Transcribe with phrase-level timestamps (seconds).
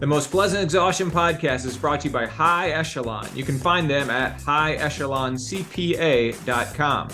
[0.00, 3.26] The Most Pleasant Exhaustion podcast is brought to you by High Echelon.
[3.34, 7.08] You can find them at highecheloncpa.com.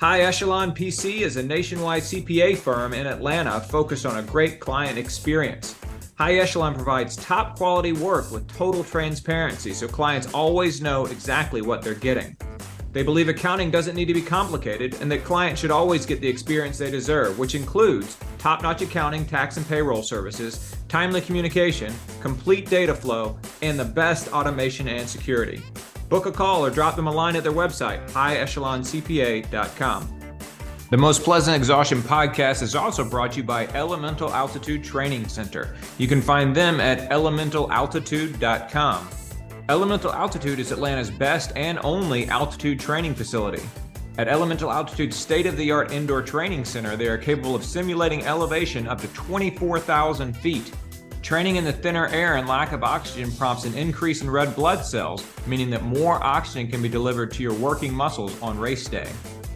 [0.00, 4.96] High Echelon PC is a nationwide CPA firm in Atlanta focused on a great client
[4.96, 5.76] experience.
[6.16, 11.82] High Echelon provides top quality work with total transparency so clients always know exactly what
[11.82, 12.34] they're getting.
[12.92, 16.28] They believe accounting doesn't need to be complicated and that clients should always get the
[16.28, 22.68] experience they deserve, which includes top notch accounting, tax, and payroll services, timely communication, complete
[22.68, 25.62] data flow, and the best automation and security.
[26.08, 30.18] Book a call or drop them a line at their website, highecheloncpa.com.
[30.90, 35.74] The Most Pleasant Exhaustion podcast is also brought to you by Elemental Altitude Training Center.
[35.96, 39.08] You can find them at elementalaltitude.com.
[39.72, 43.62] Elemental Altitude is Atlanta's best and only altitude training facility.
[44.18, 48.22] At Elemental Altitude's state of the art indoor training center, they are capable of simulating
[48.26, 50.70] elevation up to 24,000 feet.
[51.22, 54.84] Training in the thinner air and lack of oxygen prompts an increase in red blood
[54.84, 59.10] cells, meaning that more oxygen can be delivered to your working muscles on race day.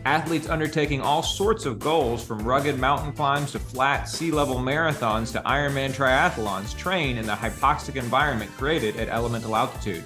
[0.07, 5.33] Athletes undertaking all sorts of goals from rugged mountain climbs to flat sea level marathons
[5.33, 10.05] to Ironman triathlons train in the hypoxic environment created at elemental altitude.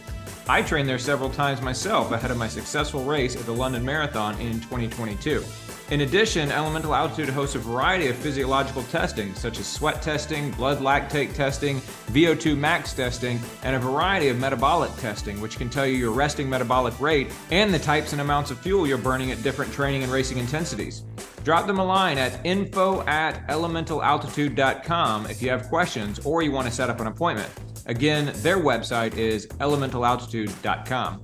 [0.49, 4.41] I trained there several times myself ahead of my successful race at the London Marathon
[4.41, 5.45] in 2022.
[5.91, 10.79] In addition, Elemental Altitude hosts a variety of physiological testing, such as sweat testing, blood
[10.79, 11.81] lactate testing,
[12.13, 16.49] VO2 max testing, and a variety of metabolic testing, which can tell you your resting
[16.49, 20.13] metabolic rate and the types and amounts of fuel you're burning at different training and
[20.13, 21.03] racing intensities.
[21.43, 26.69] Drop them a line at info at elementalaltitude.com if you have questions or you want
[26.69, 27.51] to set up an appointment.
[27.87, 31.21] Again, their website is elementalaltitude.com.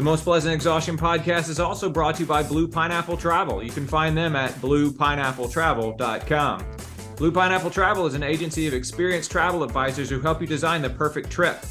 [0.00, 3.62] The Most Pleasant Exhaustion podcast is also brought to you by Blue Pineapple Travel.
[3.62, 6.66] You can find them at bluepineappletravel.com.
[7.18, 10.88] Blue Pineapple Travel is an agency of experienced travel advisors who help you design the
[10.88, 11.62] perfect trip.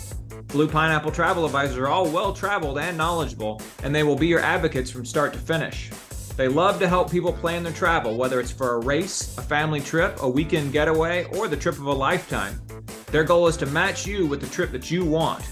[0.49, 4.41] Blue Pineapple Travel advisors are all well traveled and knowledgeable, and they will be your
[4.41, 5.89] advocates from start to finish.
[6.37, 9.81] They love to help people plan their travel, whether it's for a race, a family
[9.81, 12.61] trip, a weekend getaway, or the trip of a lifetime.
[13.07, 15.43] Their goal is to match you with the trip that you want.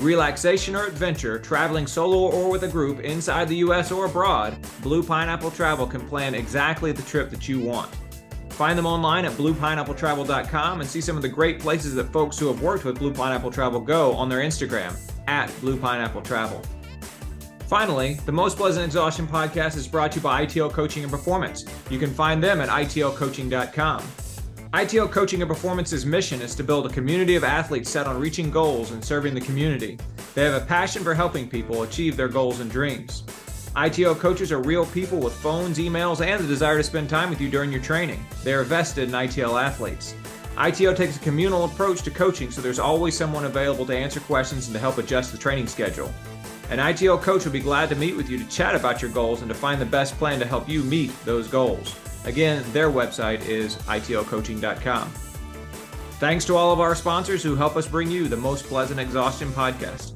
[0.00, 5.02] Relaxation or adventure, traveling solo or with a group inside the US or abroad, Blue
[5.02, 7.94] Pineapple Travel can plan exactly the trip that you want.
[8.48, 12.46] Find them online at bluepineappletravel.com and see some of the great places that folks who
[12.46, 16.62] have worked with Blue Pineapple Travel go on their Instagram at Blue Pineapple Travel.
[17.68, 21.66] Finally, the Most Pleasant Exhaustion podcast is brought to you by ITL Coaching and Performance.
[21.90, 24.02] You can find them at itlcoaching.com.
[24.72, 28.52] ITL Coaching and Performance's mission is to build a community of athletes set on reaching
[28.52, 29.98] goals and serving the community.
[30.32, 33.24] They have a passion for helping people achieve their goals and dreams.
[33.74, 37.40] ITL coaches are real people with phones, emails, and the desire to spend time with
[37.40, 38.24] you during your training.
[38.44, 40.14] They are vested in ITL athletes.
[40.54, 44.68] ITL takes a communal approach to coaching, so there's always someone available to answer questions
[44.68, 46.12] and to help adjust the training schedule.
[46.70, 49.40] An ITL coach will be glad to meet with you to chat about your goals
[49.40, 51.96] and to find the best plan to help you meet those goals.
[52.24, 55.10] Again, their website is itlcoaching.com.
[56.20, 59.48] Thanks to all of our sponsors who help us bring you the Most Pleasant Exhaustion
[59.50, 60.12] podcast.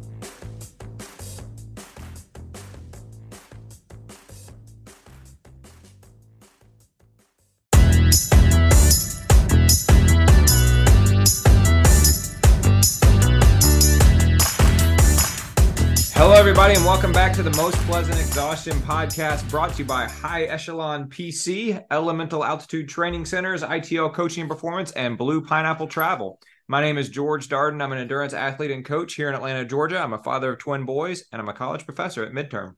[16.74, 20.44] Everybody, and welcome back to the Most Pleasant Exhaustion podcast brought to you by High
[20.44, 26.40] Echelon PC, Elemental Altitude Training Centers, ITL Coaching and Performance, and Blue Pineapple Travel.
[26.66, 27.82] My name is George Darden.
[27.82, 30.00] I'm an endurance athlete and coach here in Atlanta, Georgia.
[30.00, 32.74] I'm a father of twin boys, and I'm a college professor at midterm.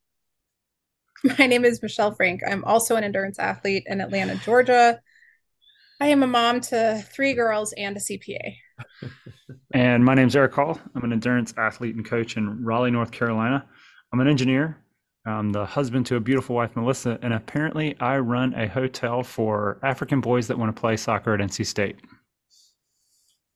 [1.38, 2.42] My name is Michelle Frank.
[2.46, 5.00] I'm also an endurance athlete in Atlanta, Georgia.
[6.00, 8.56] I am a mom to three girls and a CPA.
[9.72, 10.78] and my name's Eric Hall.
[10.94, 13.66] I'm an endurance athlete and coach in Raleigh, North Carolina.
[14.12, 14.78] I'm an engineer.
[15.24, 19.78] I'm the husband to a beautiful wife, Melissa, and apparently I run a hotel for
[19.82, 21.96] African boys that want to play soccer at NC State.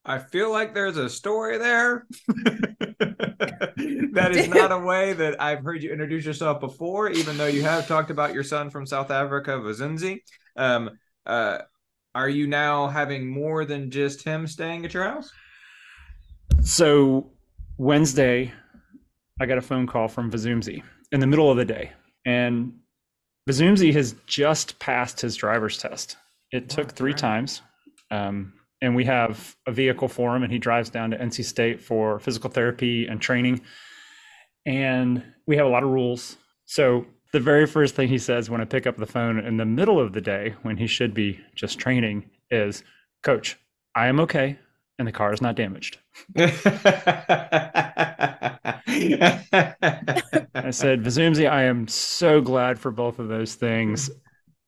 [0.03, 2.07] I feel like there's a story there.
[4.11, 7.63] that is not a way that I've heard you introduce yourself before, even though you
[7.63, 10.19] have talked about your son from South Africa, Vazunzi.
[10.57, 10.91] Um,
[11.25, 11.59] uh,
[12.13, 15.31] are you now having more than just him staying at your house?
[16.61, 17.31] So
[17.77, 18.51] Wednesday,
[19.39, 21.91] I got a phone call from Vazumzi in the middle of the day,
[22.25, 22.73] and
[23.49, 26.17] Vazumzi has just passed his driver's test.
[26.51, 27.19] It took three right.
[27.19, 27.61] times,
[28.11, 31.81] um, and we have a vehicle for him, and he drives down to NC State
[31.81, 33.61] for physical therapy and training.
[34.65, 36.37] And we have a lot of rules.
[36.65, 39.65] So the very first thing he says when I pick up the phone in the
[39.65, 42.83] middle of the day when he should be just training is,
[43.23, 43.57] Coach,
[43.95, 44.59] I am okay.
[44.99, 45.97] And the car is not damaged.
[46.37, 46.47] I
[50.71, 54.09] said, Vizumzi, I am so glad for both of those things.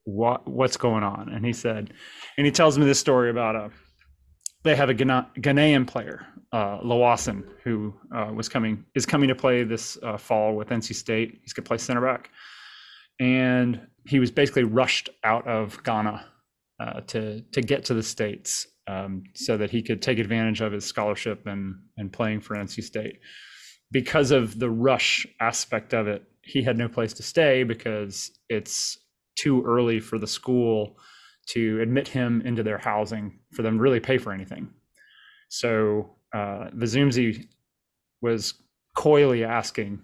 [0.05, 1.29] What what's going on?
[1.29, 1.93] And he said,
[2.37, 3.69] and he tells me this story about a uh,
[4.63, 9.35] they have a Ghana, Ghanaian player, uh, Lawson, who uh, was coming is coming to
[9.35, 11.39] play this uh, fall with NC State.
[11.41, 12.31] He's going to play center back,
[13.19, 16.25] and he was basically rushed out of Ghana
[16.79, 20.71] uh, to to get to the states um, so that he could take advantage of
[20.71, 23.19] his scholarship and and playing for NC State
[23.93, 28.97] because of the rush aspect of it, he had no place to stay because it's
[29.35, 30.97] too early for the school
[31.45, 34.67] to admit him into their housing for them to really pay for anything.
[35.47, 37.47] So uh, Vizumzi
[38.21, 38.55] was
[38.97, 40.01] coyly asking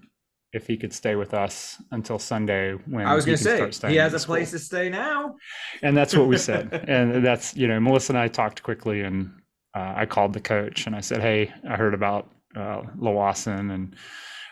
[0.51, 3.97] if he could stay with us until Sunday when I was going to say he
[3.97, 5.35] has a place to stay now.
[5.81, 6.73] And that's what we said.
[6.87, 9.31] and that's, you know, Melissa and I talked quickly and
[9.75, 13.95] uh, I called the coach and I said, Hey, I heard about uh, Lawson, and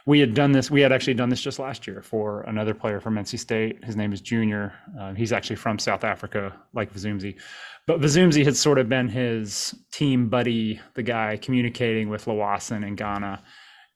[0.06, 0.72] we had done this.
[0.72, 3.84] We had actually done this just last year for another player from NC State.
[3.84, 4.74] His name is Junior.
[5.00, 7.36] Uh, he's actually from South Africa, like Vizumzi.
[7.88, 12.96] But Vizumzi had sort of been his team buddy, the guy communicating with Lawson in
[12.96, 13.42] Ghana.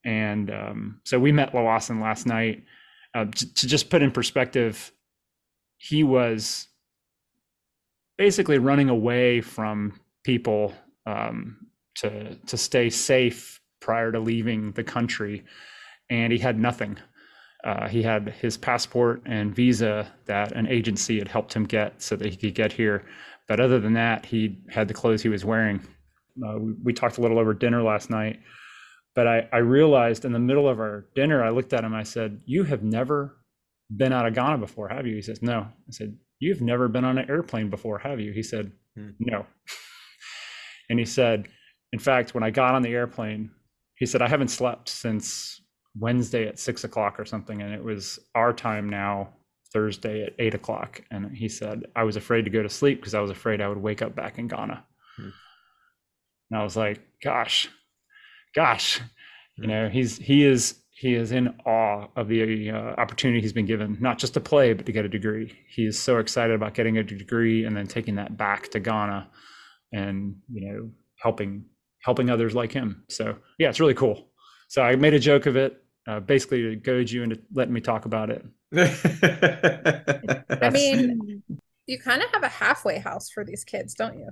[0.03, 2.63] And um, so we met Lawson last night.
[3.13, 4.91] Uh, to, to just put in perspective,
[5.77, 6.67] he was
[8.17, 10.73] basically running away from people
[11.05, 11.57] um,
[11.95, 15.43] to to stay safe prior to leaving the country,
[16.09, 16.97] and he had nothing.
[17.63, 22.15] Uh, he had his passport and visa that an agency had helped him get so
[22.15, 23.05] that he could get here.
[23.47, 25.79] But other than that, he had the clothes he was wearing.
[26.43, 28.39] Uh, we, we, talked a little over dinner last night,
[29.15, 31.93] but I, I realized in the middle of our dinner, I looked at him.
[31.93, 33.37] I said, "You have never
[33.95, 37.05] been out of Ghana before, have you?" He says, "No." I said, "You've never been
[37.05, 39.09] on an airplane before, have you?" He said, hmm.
[39.19, 39.45] "No."
[40.89, 41.47] and he said,
[41.93, 43.51] "In fact, when I got on the airplane,
[44.01, 45.61] he said, I haven't slept since
[45.95, 47.61] Wednesday at six o'clock or something.
[47.61, 49.29] And it was our time now,
[49.71, 51.03] Thursday at eight o'clock.
[51.11, 53.67] And he said, I was afraid to go to sleep because I was afraid I
[53.67, 54.83] would wake up back in Ghana.
[55.17, 55.29] Hmm.
[56.49, 57.69] And I was like, gosh,
[58.55, 59.01] gosh,
[59.57, 63.65] you know, he's, he is, he is in awe of the uh, opportunity he's been
[63.65, 65.57] given, not just to play, but to get a degree.
[65.67, 69.27] He is so excited about getting a degree and then taking that back to Ghana
[69.91, 71.65] and, you know, helping
[72.03, 73.03] helping others like him.
[73.09, 74.29] So yeah, it's really cool.
[74.67, 77.81] So I made a joke of it, uh, basically to goad you into letting me
[77.81, 78.45] talk about it.
[80.61, 81.43] I mean,
[81.85, 84.29] you kind of have a halfway house for these kids, don't you?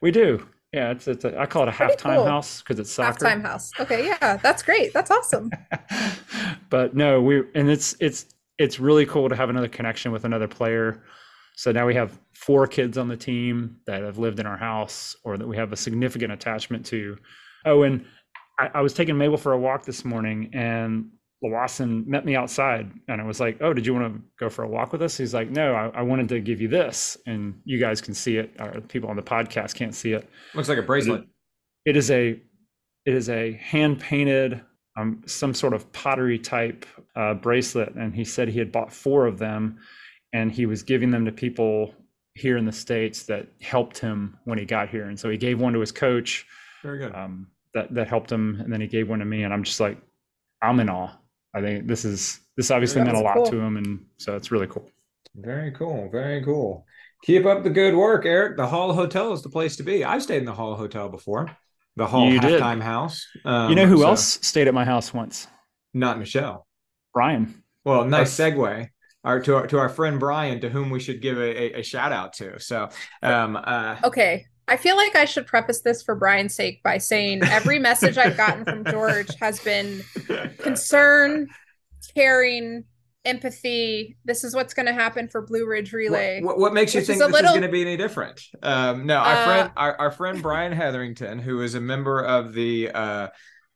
[0.00, 0.46] We do.
[0.72, 2.26] Yeah, it's it's a, I call it a halftime cool.
[2.26, 3.24] house because it's soccer.
[3.24, 3.70] Halftime house.
[3.78, 4.92] Okay, yeah, that's great.
[4.92, 5.50] That's awesome.
[6.70, 8.26] but no, we and it's it's
[8.58, 11.02] it's really cool to have another connection with another player.
[11.54, 15.16] So now we have four kids on the team that have lived in our house
[15.24, 17.16] or that we have a significant attachment to.
[17.64, 18.04] Oh, and
[18.58, 21.10] I, I was taking Mabel for a walk this morning and
[21.46, 24.64] Lawson met me outside and I was like, Oh, did you want to go for
[24.64, 25.16] a walk with us?
[25.16, 27.16] He's like, No, I, I wanted to give you this.
[27.26, 30.28] And you guys can see it, or people on the podcast can't see it.
[30.54, 31.22] Looks like a bracelet.
[31.84, 32.40] It, it is a
[33.04, 34.60] it is a hand painted
[34.96, 37.94] um, some sort of pottery type uh, bracelet.
[37.94, 39.78] And he said he had bought four of them
[40.32, 41.94] and he was giving them to people
[42.34, 45.04] here in the states that helped him when he got here.
[45.04, 46.46] And so he gave one to his coach.
[46.82, 47.14] Very good.
[47.14, 49.80] Um, that that helped him, and then he gave one to me, and I'm just
[49.80, 49.98] like,
[50.62, 51.12] I'm in awe.
[51.56, 53.46] I think this is this obviously meant a lot cool.
[53.46, 54.90] to him, and so it's really cool.
[55.34, 56.10] Very cool.
[56.12, 56.84] Very cool.
[57.24, 58.58] Keep up the good work, Eric.
[58.58, 60.04] The Hall Hotel is the place to be.
[60.04, 61.50] I've stayed in the Hall Hotel before.
[61.96, 62.82] The Hall you halftime did.
[62.82, 63.26] house.
[63.46, 64.08] Um, you know who so.
[64.08, 65.48] else stayed at my house once?
[65.94, 66.66] Not Michelle.
[67.14, 67.62] Brian.
[67.84, 68.90] Well, nice That's, segue
[69.24, 71.82] our to our to our friend Brian, to whom we should give a, a, a
[71.82, 72.60] shout out to.
[72.60, 72.90] So,
[73.22, 74.44] um, uh, okay.
[74.68, 78.36] I feel like I should preface this for Brian's sake by saying every message I've
[78.36, 80.02] gotten from George has been
[80.58, 81.48] concern,
[82.14, 82.84] caring,
[83.24, 84.16] empathy.
[84.24, 86.40] This is what's going to happen for Blue Ridge Relay.
[86.40, 87.50] What, what makes you think this little...
[87.50, 88.40] is going to be any different?
[88.62, 92.52] Um, no, our uh, friend, our, our friend Brian Hetherington, who is a member of
[92.52, 93.28] the uh,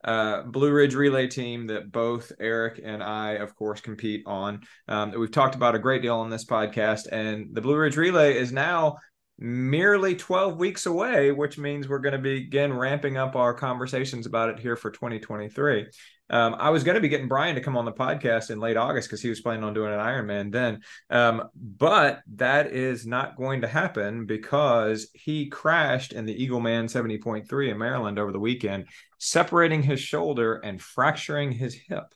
[0.05, 4.63] uh, Blue Ridge Relay team that both Eric and I, of course, compete on.
[4.89, 7.97] Um, that we've talked about a great deal on this podcast, and the Blue Ridge
[7.97, 8.97] Relay is now
[9.41, 14.51] merely 12 weeks away, which means we're going to begin ramping up our conversations about
[14.51, 15.87] it here for 2023.
[16.29, 18.77] Um, I was going to be getting Brian to come on the podcast in late
[18.77, 20.81] August because he was planning on doing an Ironman then.
[21.09, 27.71] Um, but that is not going to happen because he crashed in the Eagleman 70.3
[27.71, 28.87] in Maryland over the weekend,
[29.19, 32.15] separating his shoulder and fracturing his hip.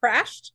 [0.00, 0.52] Crashed?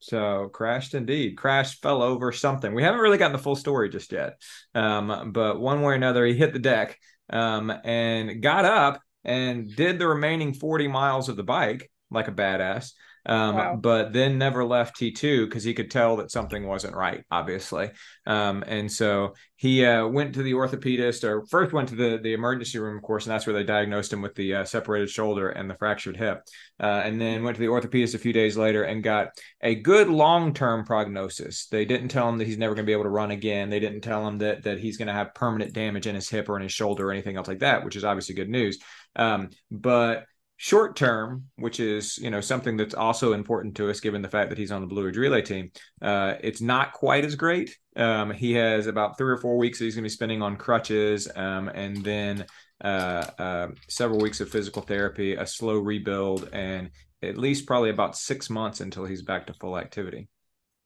[0.00, 1.36] So crashed indeed.
[1.36, 2.74] Crashed, fell over something.
[2.74, 4.40] We haven't really gotten the full story just yet.
[4.74, 6.98] Um, but one way or another, he hit the deck
[7.30, 12.32] um, and got up and did the remaining 40 miles of the bike like a
[12.32, 12.92] badass
[13.26, 13.76] um, wow.
[13.76, 17.90] but then never left T2 because he could tell that something wasn't right, obviously.
[18.26, 22.32] Um, and so he uh, went to the orthopedist, or first went to the, the
[22.32, 25.48] emergency room, of course, and that's where they diagnosed him with the uh, separated shoulder
[25.48, 26.42] and the fractured hip.
[26.80, 30.08] Uh, and then went to the orthopedist a few days later and got a good
[30.08, 31.66] long term prognosis.
[31.66, 33.68] They didn't tell him that he's never going to be able to run again.
[33.68, 36.48] They didn't tell him that that he's going to have permanent damage in his hip
[36.48, 38.78] or in his shoulder or anything else like that, which is obviously good news.
[39.16, 40.24] Um, but
[40.58, 44.50] short term, which is you know something that's also important to us given the fact
[44.50, 45.70] that he's on the Blue Ridge Relay team,
[46.02, 47.76] uh, it's not quite as great.
[47.96, 50.56] Um, he has about three or four weeks that he's going to be spending on
[50.56, 52.44] crutches, um, and then
[52.84, 56.90] uh, uh, several weeks of physical therapy, a slow rebuild, and
[57.22, 60.28] at least probably about six months until he's back to full activity.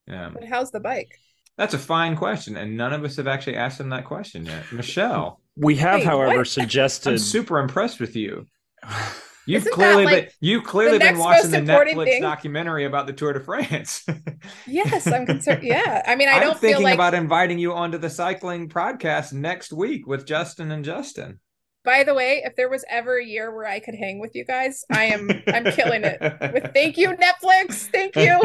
[0.09, 1.17] Um, but how's the bike?
[1.57, 4.71] That's a fine question, and none of us have actually asked him that question yet.
[4.71, 6.47] Michelle, we have, Wait, however, what?
[6.47, 7.11] suggested.
[7.11, 8.45] I'm super impressed with you.
[9.45, 12.21] You've Isn't clearly like been, you've clearly been watching the Netflix thing?
[12.21, 14.05] documentary about the Tour de France.
[14.67, 15.63] yes, I'm concerned.
[15.63, 16.93] Yeah, I mean, I I'm don't thinking like...
[16.93, 21.39] about inviting you onto the cycling podcast next week with Justin and Justin.
[21.83, 24.45] By the way, if there was ever a year where I could hang with you
[24.45, 26.17] guys, I am I'm killing it.
[26.53, 28.39] With thank you Netflix, thank you.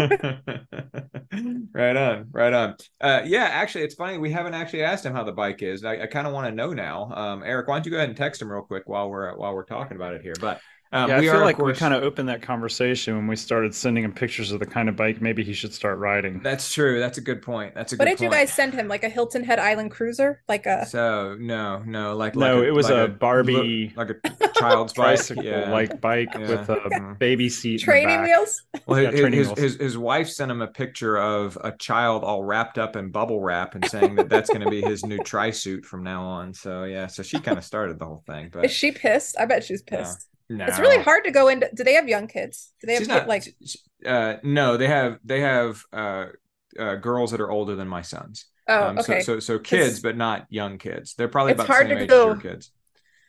[1.73, 2.75] right on, right on.
[3.00, 5.85] Uh, yeah, actually, it's funny we haven't actually asked him how the bike is.
[5.85, 7.12] I, I kind of want to know now.
[7.12, 9.55] Um, Eric, why don't you go ahead and text him real quick while we're while
[9.55, 10.35] we're talking about it here?
[10.40, 10.61] But
[10.92, 13.37] um, yeah, I feel are, like course, we kind of opened that conversation when we
[13.37, 16.40] started sending him pictures of the kind of bike maybe he should start riding.
[16.42, 16.99] That's true.
[16.99, 17.75] That's a good point.
[17.75, 18.09] That's a good point.
[18.09, 18.88] what good did you guys send him?
[18.88, 20.42] Like a Hilton Head Island cruiser?
[20.49, 24.49] Like a so no no like no like it was like a, Barbie like a
[24.54, 25.71] child's bicycle yeah.
[25.71, 26.40] like bike yeah.
[26.40, 27.14] with a mm-hmm.
[27.14, 28.62] baby seat training wheels.
[28.87, 32.45] Well, his, yeah, his, his, his wife sent him a picture of a child all
[32.45, 35.50] wrapped up in bubble wrap and saying that that's going to be his new tri
[35.50, 36.54] suit from now on.
[36.54, 38.49] So yeah, so she kind of started the whole thing.
[38.50, 39.37] But is she pissed?
[39.38, 40.28] I bet she's pissed.
[40.50, 40.64] No.
[40.64, 41.69] It's really hard to go into.
[41.75, 42.73] Do they have young kids?
[42.81, 43.45] Do they have not, like?
[44.05, 46.26] Uh, no, they have they have uh,
[46.78, 48.47] uh, girls that are older than my sons.
[48.67, 49.21] Oh, um, okay.
[49.21, 51.14] So, so, so kids, it's, but not young kids.
[51.14, 52.73] They're probably about hard the same to age go, as your kids.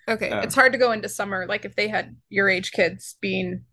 [0.08, 3.16] Okay, um, it's hard to go into summer like if they had your age kids
[3.22, 3.66] being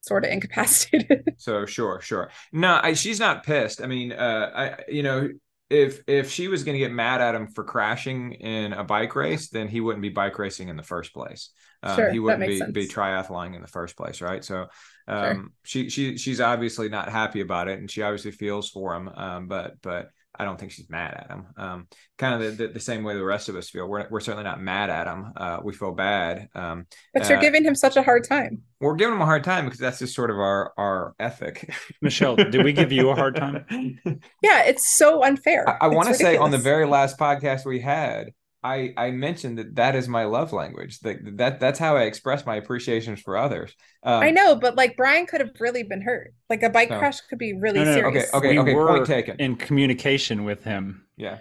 [0.00, 1.34] sort of incapacitated.
[1.38, 2.30] so sure, sure.
[2.52, 3.82] No, I, she's not pissed.
[3.82, 5.28] I mean, uh, I you know
[5.70, 9.14] if if she was going to get mad at him for crashing in a bike
[9.16, 11.50] race, then he wouldn't be bike racing in the first place.
[11.82, 14.44] Um, sure, he wouldn't be, be triathloning in the first place, right?
[14.44, 14.66] So
[15.08, 15.84] um, sure.
[15.84, 19.08] she she she's obviously not happy about it, and she obviously feels for him.
[19.08, 21.46] Um, but but I don't think she's mad at him.
[21.56, 23.86] Um, kind of the, the, the, same way the rest of us feel.
[23.86, 25.32] We're, we're certainly not mad at him.
[25.36, 26.48] Uh, we feel bad.
[26.54, 28.62] Um, but you're uh, giving him such a hard time.
[28.80, 31.74] We're giving him a hard time because that's just sort of our our ethic.
[32.02, 33.64] Michelle, did we give you a hard time?
[34.42, 35.68] yeah, it's so unfair.
[35.68, 38.32] I, I want to say on the very last podcast we had,
[38.66, 40.98] I I mentioned that that is my love language.
[41.00, 43.72] That that that's how I express my appreciations for others.
[44.02, 46.34] Um, I know, but like Brian could have really been hurt.
[46.50, 46.98] Like a bike no.
[46.98, 48.34] crash could be really no, no, serious.
[48.34, 48.74] Okay, okay, we okay.
[48.74, 49.36] Point taken.
[49.38, 51.06] In communication with him.
[51.16, 51.38] Yeah.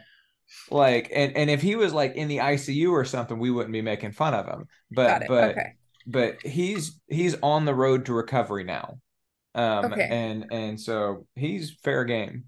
[0.70, 3.82] Like and and if he was like in the ICU or something, we wouldn't be
[3.82, 4.68] making fun of him.
[4.92, 5.74] But but okay.
[6.06, 9.00] but he's he's on the road to recovery now.
[9.56, 10.08] Um okay.
[10.12, 12.46] and and so he's fair game.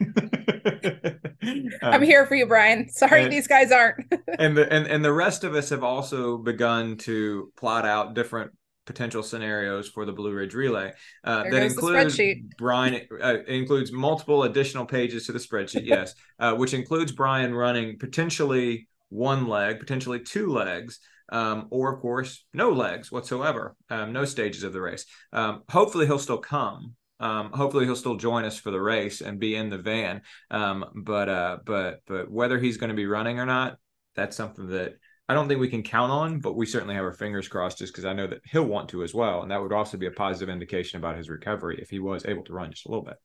[1.82, 2.88] I'm here for you, Brian.
[2.88, 4.07] Sorry, and, these guys aren't.
[4.38, 8.52] And the and, and the rest of us have also begun to plot out different
[8.86, 10.92] potential scenarios for the Blue Ridge Relay.
[11.22, 12.18] Uh, that includes
[12.56, 13.06] Brian.
[13.20, 15.84] Uh, includes multiple additional pages to the spreadsheet.
[15.88, 21.00] Yes, uh, which includes Brian running potentially one leg, potentially two legs.
[21.30, 25.04] Um, or of course, no legs whatsoever, um, no stages of the race.
[25.30, 29.40] Um, hopefully, he'll still come um, hopefully he'll still join us for the race and
[29.40, 30.22] be in the van.
[30.50, 33.78] Um, but uh, but but whether he's going to be running or not,
[34.18, 34.96] that's something that
[35.28, 36.40] I don't think we can count on.
[36.40, 39.02] But we certainly have our fingers crossed, just because I know that he'll want to
[39.02, 41.98] as well, and that would also be a positive indication about his recovery if he
[41.98, 43.16] was able to run just a little bit.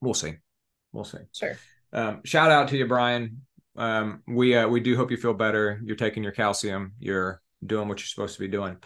[0.00, 0.34] We'll see.
[0.92, 1.18] We'll see.
[1.34, 1.56] Sure.
[1.92, 3.42] Um, shout out to you, Brian.
[3.76, 5.80] Um, we uh, we do hope you feel better.
[5.82, 6.92] You're taking your calcium.
[6.98, 8.76] You're doing what you're supposed to be doing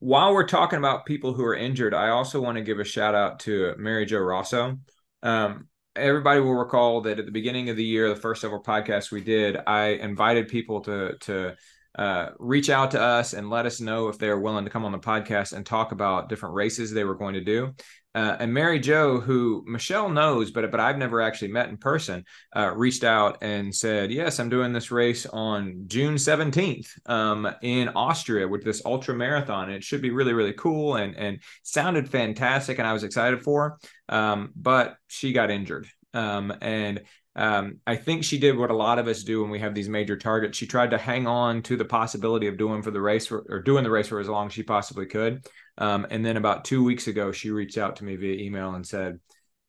[0.00, 3.14] while we're talking about people who are injured, I also want to give a shout
[3.14, 4.78] out to Mary Jo Rosso.
[5.22, 5.67] Um,
[5.98, 9.20] everybody will recall that at the beginning of the year, the first several podcasts we
[9.20, 11.56] did, I invited people to to
[11.98, 14.92] uh, reach out to us and let us know if they're willing to come on
[14.92, 17.74] the podcast and talk about different races they were going to do.
[18.14, 22.24] Uh, and Mary Jo, who Michelle knows, but but I've never actually met in person,
[22.56, 27.90] uh, reached out and said, "Yes, I'm doing this race on June 17th um, in
[27.90, 29.70] Austria with this ultra marathon.
[29.70, 33.78] It should be really really cool and and sounded fantastic, and I was excited for.
[34.08, 37.00] Um, but she got injured, um, and
[37.36, 39.88] Um, I think she did what a lot of us do when we have these
[39.88, 40.58] major targets.
[40.58, 43.62] She tried to hang on to the possibility of doing for the race for, or
[43.62, 45.46] doing the race for as long as she possibly could.
[45.78, 48.86] Um, and then about two weeks ago, she reached out to me via email and
[48.86, 49.18] said,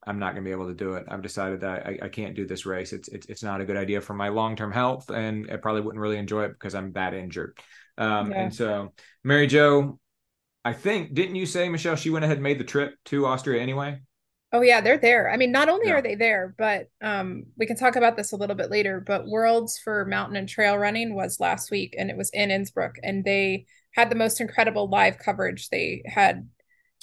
[0.06, 1.06] I'm not going to be able to do it.
[1.08, 2.94] I've decided that I, I can't do this race.
[2.94, 5.82] It's, it's, it's not a good idea for my long term health, and I probably
[5.82, 7.60] wouldn't really enjoy it because I'm that injured.
[7.98, 8.44] Um, yeah.
[8.44, 10.00] And so, Mary Jo,
[10.66, 13.62] I think didn't you say Michelle she went ahead and made the trip to Austria
[13.62, 14.00] anyway?
[14.52, 15.30] Oh yeah, they're there.
[15.30, 15.94] I mean, not only yeah.
[15.94, 19.00] are they there, but um, we can talk about this a little bit later.
[19.06, 22.98] But Worlds for Mountain and Trail Running was last week, and it was in Innsbruck,
[23.04, 25.70] and they had the most incredible live coverage.
[25.70, 26.48] They had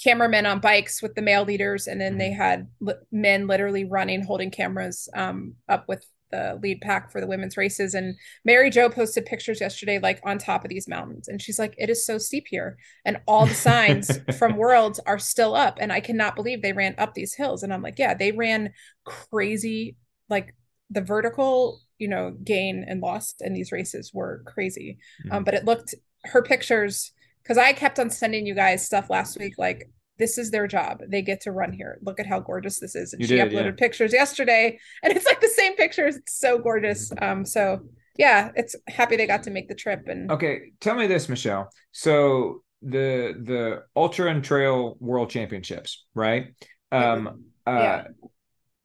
[0.03, 2.41] cameramen on bikes with the male leaders, and then they mm-hmm.
[2.41, 7.27] had li- men literally running, holding cameras um, up with the lead pack for the
[7.27, 7.93] women's races.
[7.93, 11.27] And Mary Jo posted pictures yesterday, like on top of these mountains.
[11.27, 12.77] And she's like, it is so steep here.
[13.05, 15.77] And all the signs from Worlds are still up.
[15.79, 17.63] And I cannot believe they ran up these hills.
[17.63, 18.73] And I'm like, yeah, they ran
[19.05, 19.95] crazy.
[20.29, 20.53] Like
[20.89, 24.97] the vertical, you know, gain and loss in these races were crazy.
[25.25, 25.35] Mm-hmm.
[25.35, 27.11] Um, but it looked, her pictures,
[27.43, 31.01] because I kept on sending you guys stuff last week, like this is their job.
[31.07, 31.99] They get to run here.
[32.01, 33.13] Look at how gorgeous this is.
[33.13, 33.71] And you she did, uploaded yeah.
[33.77, 36.15] pictures yesterday and it's like the same pictures.
[36.15, 37.09] It's so gorgeous.
[37.09, 37.23] Mm-hmm.
[37.23, 37.81] Um, so
[38.17, 40.07] yeah, it's happy they got to make the trip.
[40.07, 41.69] And okay, tell me this, Michelle.
[41.91, 46.53] So the the ultra and trail world championships, right?
[46.91, 48.03] Um uh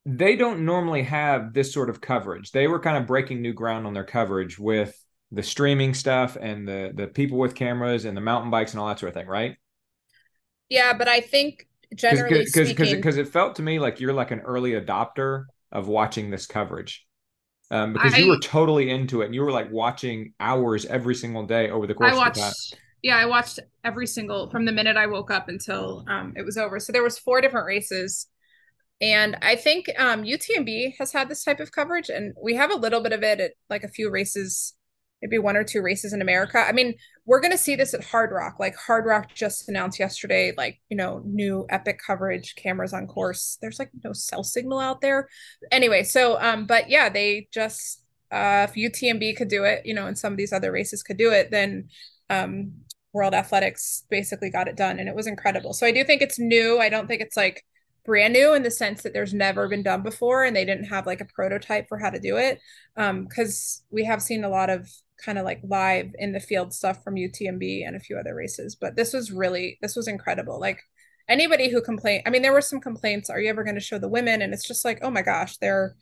[0.05, 2.51] they don't normally have this sort of coverage.
[2.51, 4.95] They were kind of breaking new ground on their coverage with
[5.33, 8.89] the streaming stuff and the the people with cameras and the mountain bikes and all
[8.89, 9.57] that sort of thing, right?
[10.69, 14.31] Yeah, but I think generally because because because it felt to me like you're like
[14.31, 17.07] an early adopter of watching this coverage.
[17.71, 21.15] Um, because I, you were totally into it and you were like watching hours every
[21.15, 22.55] single day over the course I watched, of that.
[23.03, 26.59] Yeah, I watched every single from the minute I woke up until um, it was
[26.59, 26.79] over.
[26.79, 28.27] So there was four different races.
[29.01, 32.77] And I think um, UTMB has had this type of coverage, and we have a
[32.77, 34.75] little bit of it at like a few races
[35.23, 36.59] maybe one or two races in America.
[36.59, 38.59] I mean, we're going to see this at Hardrock.
[38.59, 43.57] Like Hardrock just announced yesterday, like, you know, new epic coverage, cameras on course.
[43.63, 45.29] There's like no cell signal out there.
[45.71, 50.07] Anyway, so, um, but yeah, they just, uh, if UTMB could do it, you know,
[50.07, 51.89] and some of these other races could do it, then,
[52.29, 52.73] um,
[53.15, 55.75] World Athletics basically got it done and it was incredible.
[55.75, 56.79] So I do think it's new.
[56.81, 57.63] I don't think it's like,
[58.05, 61.07] brand new in the sense that there's never been done before and they didn't have
[61.07, 62.59] like a prototype for how to do it
[62.97, 66.73] um because we have seen a lot of kind of like live in the field
[66.73, 68.75] stuff from UTMB and a few other races.
[68.75, 70.61] But this was really this was incredible.
[70.61, 70.81] Like
[71.29, 73.31] anybody who complained, I mean, there were some complaints.
[73.31, 74.43] Are you ever going to show the women?
[74.43, 75.97] And it's just like, oh my gosh, they're.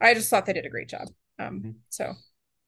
[0.00, 1.08] I just thought they did a great job.
[1.38, 1.70] Um, mm-hmm.
[1.88, 2.12] so.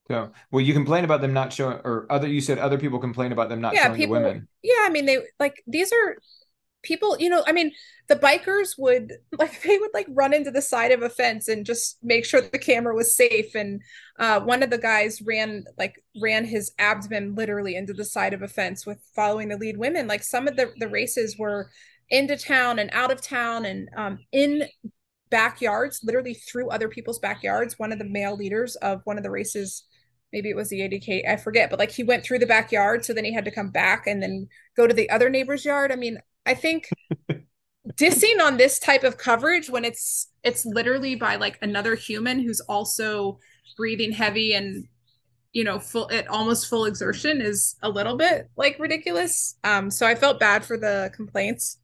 [0.09, 2.27] So, well, you complain about them not showing, or other.
[2.27, 4.49] You said other people complain about them not yeah, showing people, the women.
[4.61, 6.17] Yeah, I mean, they like these are
[6.83, 7.73] people you know i mean
[8.11, 11.65] the bikers would like they would like run into the side of a fence and
[11.65, 13.55] just make sure the camera was safe.
[13.55, 13.81] And
[14.19, 18.43] uh, one of the guys ran like ran his abdomen literally into the side of
[18.43, 20.09] a fence with following the lead women.
[20.09, 21.71] Like some of the the races were
[22.11, 24.65] into town and out of town and um, in
[25.31, 27.79] backyards literally through other people's backyards.
[27.79, 29.85] One of the male leaders of one of the races
[30.33, 33.13] maybe it was the 80k i forget but like he went through the backyard so
[33.13, 35.91] then he had to come back and then go to the other neighbor's yard.
[35.91, 36.89] I mean I think
[37.95, 42.61] dissing on this type of coverage when it's it's literally by like another human who's
[42.61, 43.39] also
[43.77, 44.87] breathing heavy and
[45.53, 49.57] you know full at almost full exertion is a little bit like ridiculous.
[49.65, 51.79] Um so i felt bad for the complaints.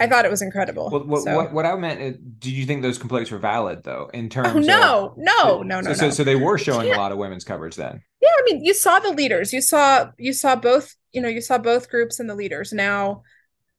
[0.00, 1.34] I thought it was incredible well, what, so.
[1.34, 4.28] what, what i meant uh, did you think those complaints were valid though in oh,
[4.28, 6.10] terms oh, no of, no no no so, no.
[6.10, 8.00] so they were showing a lot of women's coverage then?
[8.22, 9.52] Yeah i mean you saw the leaders.
[9.52, 12.72] You saw you saw both you know you saw both groups and the leaders.
[12.72, 13.22] Now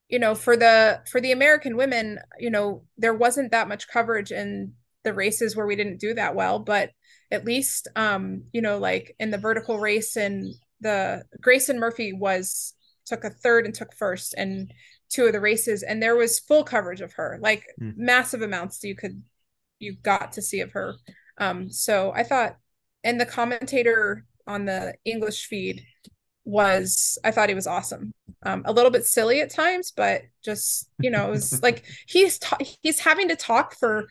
[0.09, 4.31] you know for the for the american women you know there wasn't that much coverage
[4.31, 6.89] in the races where we didn't do that well but
[7.31, 12.73] at least um you know like in the vertical race and the grayson murphy was
[13.05, 14.71] took a third and took first and
[15.09, 17.93] two of the races and there was full coverage of her like mm.
[17.95, 19.23] massive amounts you could
[19.79, 20.95] you got to see of her
[21.37, 22.57] um so i thought
[23.03, 25.81] and the commentator on the english feed
[26.49, 28.13] was I thought he was awesome.
[28.43, 32.39] Um, a little bit silly at times, but just you know, it was like he's
[32.39, 34.07] ta- he's having to talk for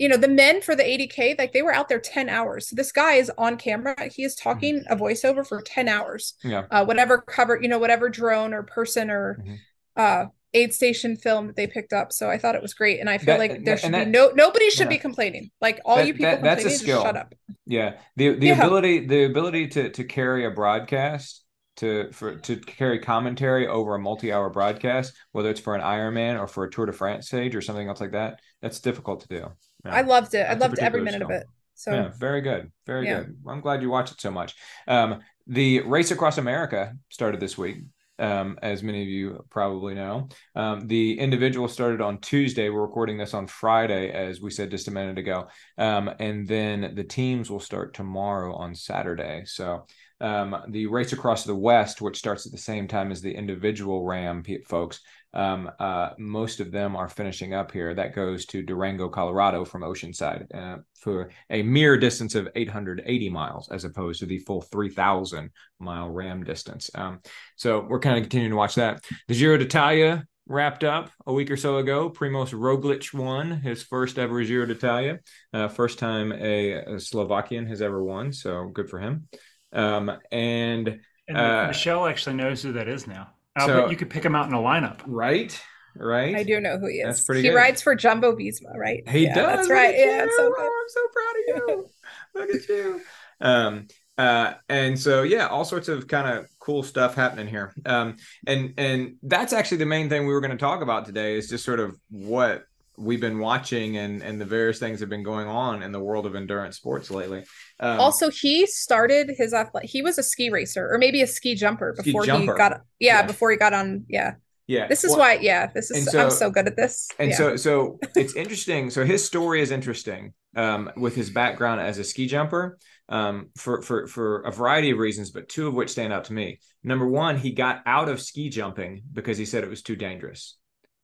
[0.00, 2.74] you know the men for the 80k like they were out there 10 hours so
[2.74, 4.92] this guy is on camera he is talking mm-hmm.
[4.92, 9.10] a voiceover for 10 hours yeah uh, whatever cover you know whatever drone or person
[9.10, 9.54] or mm-hmm.
[9.96, 10.24] uh
[10.54, 13.18] aid station film that they picked up so i thought it was great and i
[13.18, 14.88] feel that, like there should that, be no nobody should yeah.
[14.88, 17.34] be complaining like all you people that's a skill shut up
[17.66, 18.54] yeah the the yeah.
[18.54, 21.44] ability the ability to to carry a broadcast
[21.80, 26.46] to for to carry commentary over a multi-hour broadcast, whether it's for an Ironman or
[26.46, 28.40] for a Tour de France stage or something else like that.
[28.62, 29.46] That's difficult to do.
[29.84, 29.94] Yeah.
[29.94, 30.46] I loved it.
[30.48, 31.36] I loved every minute skill.
[31.36, 31.46] of it.
[31.74, 33.20] So yeah, very good, very Yeah.
[33.20, 33.38] good.
[33.48, 34.54] I'm glad you watched it so much.
[34.86, 37.78] Um, the race across America started this week.
[38.18, 42.68] Um, as many of you probably know, um, the individual started on Tuesday.
[42.68, 46.92] We're recording this on Friday, as we said just a minute ago, um, and then
[46.94, 49.44] the teams will start tomorrow on Saturday.
[49.46, 49.86] So
[50.20, 54.04] um, the race across the West, which starts at the same time as the individual
[54.04, 55.00] RAAM folks,
[55.32, 57.94] um, uh, most of them are finishing up here.
[57.94, 63.68] That goes to Durango, Colorado, from Oceanside uh, for a mere distance of 880 miles,
[63.70, 66.90] as opposed to the full 3,000 mile RAAM distance.
[66.94, 67.20] Um,
[67.56, 69.04] so we're kind of continuing to watch that.
[69.28, 72.10] The Giro d'Italia wrapped up a week or so ago.
[72.10, 75.20] Primoz Roglic won his first ever Giro d'Italia,
[75.52, 78.32] uh, first time a, a Slovakian has ever won.
[78.32, 79.28] So good for him.
[79.72, 83.30] Um, and And Uh, Michelle actually knows who that is now.
[83.56, 85.00] I'll so- bet you could pick him out in a lineup.
[85.06, 85.60] right,
[85.94, 86.34] right.
[86.34, 87.06] I do know who he is.
[87.06, 87.54] That's pretty he good.
[87.54, 89.08] rides for Jumbo Visma, right?
[89.08, 89.56] He yeah, does.
[89.56, 89.94] That's right.
[89.96, 90.56] Yeah, it's so good.
[90.58, 91.90] Oh, I'm so proud of you.
[92.34, 93.00] Look at you.
[93.40, 93.86] Um,
[94.18, 97.72] uh, and so yeah, all sorts of kind of cool stuff happening here.
[97.86, 101.36] Um, and and that's actually the main thing we were going to talk about today
[101.36, 102.64] is just sort of what
[103.00, 106.26] we've been watching and and the various things have been going on in the world
[106.26, 107.44] of endurance sports lately.
[107.80, 109.86] Um, also, he started his athlete.
[109.86, 112.52] He was a ski racer, or maybe a ski jumper Ski before jumper.
[112.52, 112.72] he got.
[112.98, 113.26] Yeah, Yeah.
[113.26, 114.04] before he got on.
[114.08, 114.34] Yeah,
[114.66, 115.34] yeah, this is Well, why.
[115.40, 116.10] Yeah, this is.
[116.10, 117.08] so- I'm so good at this.
[117.18, 117.36] And yeah.
[117.36, 118.90] so, so it's interesting.
[118.90, 123.82] So his story is interesting um, with his background as a ski jumper um, for
[123.82, 126.60] for for a variety of reasons, but two of which stand out to me.
[126.84, 130.56] Number one, he got out of ski jumping because he said it was too dangerous,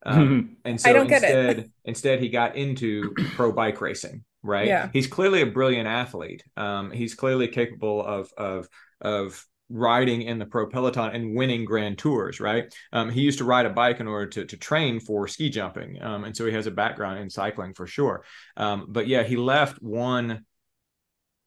[0.07, 1.29] um, and so I don't get it.
[1.29, 4.23] instead, instead he got into pro bike racing.
[4.43, 4.67] Right?
[4.67, 4.89] Yeah.
[4.93, 6.43] He's clearly a brilliant athlete.
[6.55, 8.69] Um, he's clearly capable of of
[9.01, 13.43] of riding in the pro peloton and winning grand tours right um, he used to
[13.43, 16.53] ride a bike in order to, to train for ski jumping um, and so he
[16.53, 18.23] has a background in cycling for sure
[18.55, 20.45] um, but yeah he left one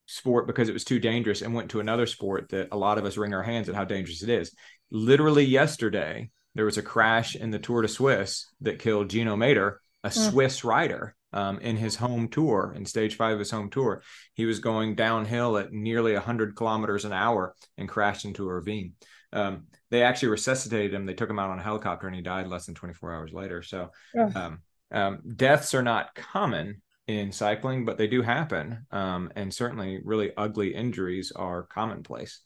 [0.06, 3.06] sport because it was too dangerous and went to another sport that a lot of
[3.06, 4.54] us wring our hands at how dangerous it is
[4.90, 9.76] literally yesterday there was a crash in the tour de suisse that killed gino mäder
[10.02, 10.30] a Mm.
[10.30, 14.02] swiss rider um, in his home tour in stage five of his home tour.
[14.34, 18.94] He was going downhill at nearly 100 kilometers an hour and crashed into a ravine.
[19.32, 21.06] Um, they actually resuscitated him.
[21.06, 23.62] They took him out on a helicopter and he died less than 24 hours later.
[23.62, 23.90] So
[24.34, 28.86] um, um, deaths are not common in cycling but they do happen.
[28.90, 32.40] Um, and certainly really ugly injuries are commonplace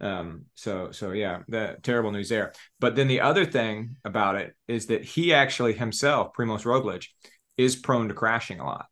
[0.00, 2.52] um, so so yeah the terrible news there.
[2.80, 7.06] But then the other thing about it is that he actually himself Primoz Roglic
[7.56, 8.86] is prone to crashing a lot.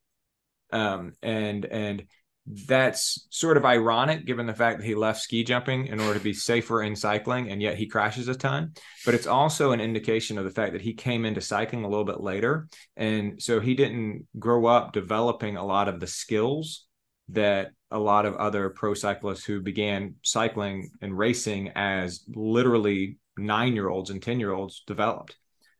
[0.72, 2.06] Um, and and
[2.46, 6.24] that's sort of ironic given the fact that he left ski jumping in order to
[6.24, 8.74] be safer in cycling and yet he crashes a ton.
[9.06, 12.04] But it's also an indication of the fact that he came into cycling a little
[12.04, 12.68] bit later.
[12.96, 16.84] And so he didn't grow up developing a lot of the skills
[17.28, 23.74] that a lot of other pro cyclists who began cycling and racing as literally nine
[23.74, 25.36] year olds and 10 year olds developed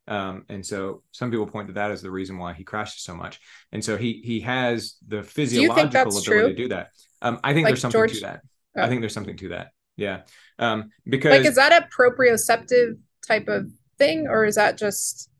[0.06, 3.14] um, and so some people point to that as the reason why he crashes so
[3.14, 3.40] much.
[3.72, 6.48] And so he he has the physiological ability true?
[6.48, 6.90] to do that.
[7.22, 8.40] Um, I think Like there's something George- to that.
[8.76, 8.82] Oh.
[8.82, 9.70] I think there's something to that.
[9.96, 10.22] Yeah.
[10.58, 15.30] Um, because like, is that a proprioceptive type of thing, or is that just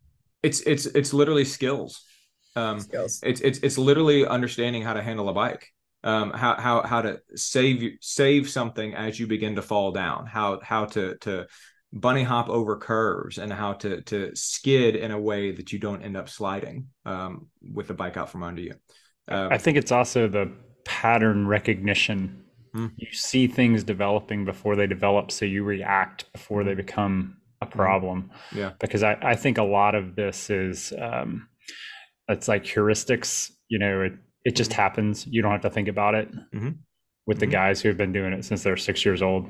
[0.42, 2.02] it's it's it's literally skills.
[2.56, 3.20] Um, skills?
[3.22, 5.73] it's it's it's literally understanding how to handle a bike.
[6.04, 10.26] Um, how how how to save you save something as you begin to fall down.
[10.26, 11.46] How how to to
[11.94, 16.02] bunny hop over curves and how to to skid in a way that you don't
[16.02, 18.74] end up sliding um, with the bike out from under you.
[19.28, 20.52] Um, I think it's also the
[20.84, 22.44] pattern recognition.
[22.74, 22.88] Hmm.
[22.96, 28.30] You see things developing before they develop, so you react before they become a problem.
[28.54, 28.72] Yeah.
[28.78, 31.48] Because I, I think a lot of this is um,
[32.28, 33.50] it's like heuristics.
[33.68, 34.12] You know, it
[34.44, 35.26] it just happens.
[35.26, 36.28] You don't have to think about it.
[36.54, 36.76] Mhm.
[37.26, 37.52] With the Mhm.
[37.52, 39.48] guys who have been doing it since they're six years old,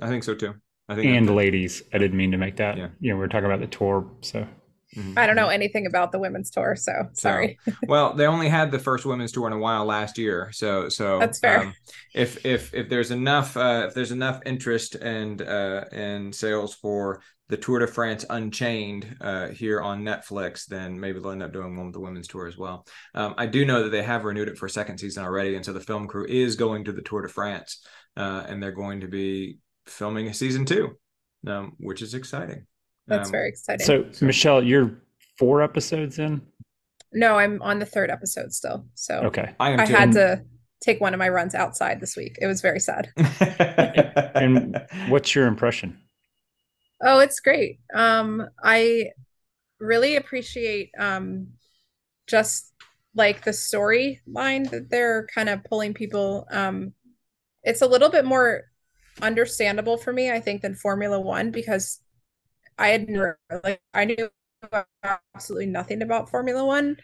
[0.00, 0.54] I think so too.
[0.88, 1.82] I think and ladies.
[1.92, 2.76] I didn't mean to make that.
[2.76, 2.88] Yeah.
[3.00, 4.46] You know, we are talking about the tour, so
[4.94, 5.16] Mhm.
[5.16, 7.58] I don't know anything about the women's tour, so sorry.
[7.88, 11.18] well, they only had the first women's tour in a while last year, so so
[11.18, 11.60] That's fair.
[11.60, 11.74] um,
[12.14, 17.22] if if if there's enough uh, if there's enough interest and uh, and sales for
[17.52, 21.76] the Tour de France Unchained uh, here on Netflix, then maybe they'll end up doing
[21.76, 22.86] one with the women's tour as well.
[23.14, 25.62] Um, I do know that they have renewed it for a second season already, and
[25.62, 27.84] so the film crew is going to the Tour de France,
[28.16, 30.96] uh, and they're going to be filming a season two,
[31.46, 32.66] um, which is exciting.
[33.06, 33.84] That's Um, very exciting.
[33.84, 35.02] so So- Michelle, you're
[35.38, 36.40] four episodes in.
[37.12, 38.86] no, I'm on the third episode still.
[38.94, 39.54] So Okay.
[39.60, 40.42] I am I had to
[40.80, 42.38] take one of my runs outside this week.
[42.40, 43.10] It was very sad.
[44.34, 45.98] And what's your impression?
[47.02, 47.80] Oh, it's great.
[47.94, 49.10] Um, I
[49.80, 51.48] really appreciate um
[52.28, 52.72] just
[53.14, 56.46] like the storyline that they're kind of pulling people.
[56.50, 56.94] Um,
[57.64, 58.64] it's a little bit more
[59.22, 62.00] understandable for me, I think, than Formula One because
[62.78, 64.30] I had never like I knew
[65.34, 66.96] absolutely nothing about Formula One,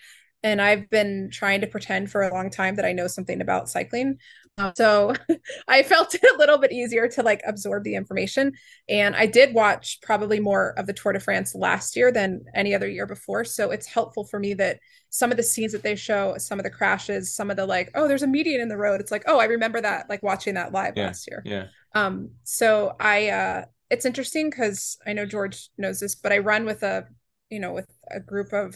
[0.42, 3.68] and I've been trying to pretend for a long time that I know something about
[3.68, 4.18] cycling.
[4.58, 5.14] Um, so
[5.68, 8.52] I felt it a little bit easier to like absorb the information.
[8.88, 12.74] And I did watch probably more of the Tour de France last year than any
[12.74, 13.44] other year before.
[13.44, 16.64] So it's helpful for me that some of the scenes that they show, some of
[16.64, 19.00] the crashes, some of the like, oh, there's a median in the road.
[19.00, 21.42] It's like, oh, I remember that, like watching that live yeah, last year.
[21.46, 21.66] Yeah.
[21.94, 26.66] Um, so I uh it's interesting because I know George knows this, but I run
[26.66, 27.06] with a,
[27.48, 28.74] you know, with a group of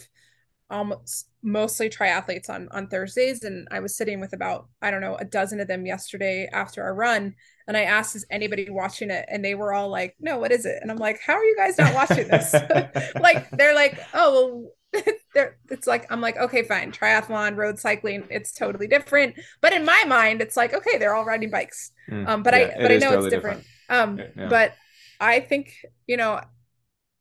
[0.69, 5.15] almost mostly triathletes on on Thursdays and I was sitting with about I don't know
[5.15, 7.35] a dozen of them yesterday after our run
[7.67, 9.25] and I asked is anybody watching it?
[9.29, 10.79] And they were all like no what is it?
[10.81, 12.55] And I'm like how are you guys not watching this?
[13.19, 15.03] Like they're like oh well
[15.69, 19.35] it's like I'm like okay fine triathlon road cycling it's totally different.
[19.61, 21.91] But in my mind it's like okay they're all riding bikes.
[22.09, 24.19] Mm, um but yeah, I but I know totally it's different, different.
[24.19, 24.47] um yeah.
[24.49, 24.73] but
[25.19, 25.75] I think
[26.07, 26.39] you know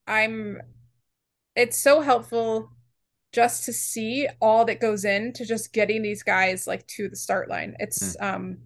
[0.07, 0.61] I'm
[1.57, 2.71] it's so helpful
[3.33, 7.49] just to see all that goes into just getting these guys like to the start
[7.49, 7.75] line.
[7.79, 8.23] It's mm.
[8.23, 8.59] um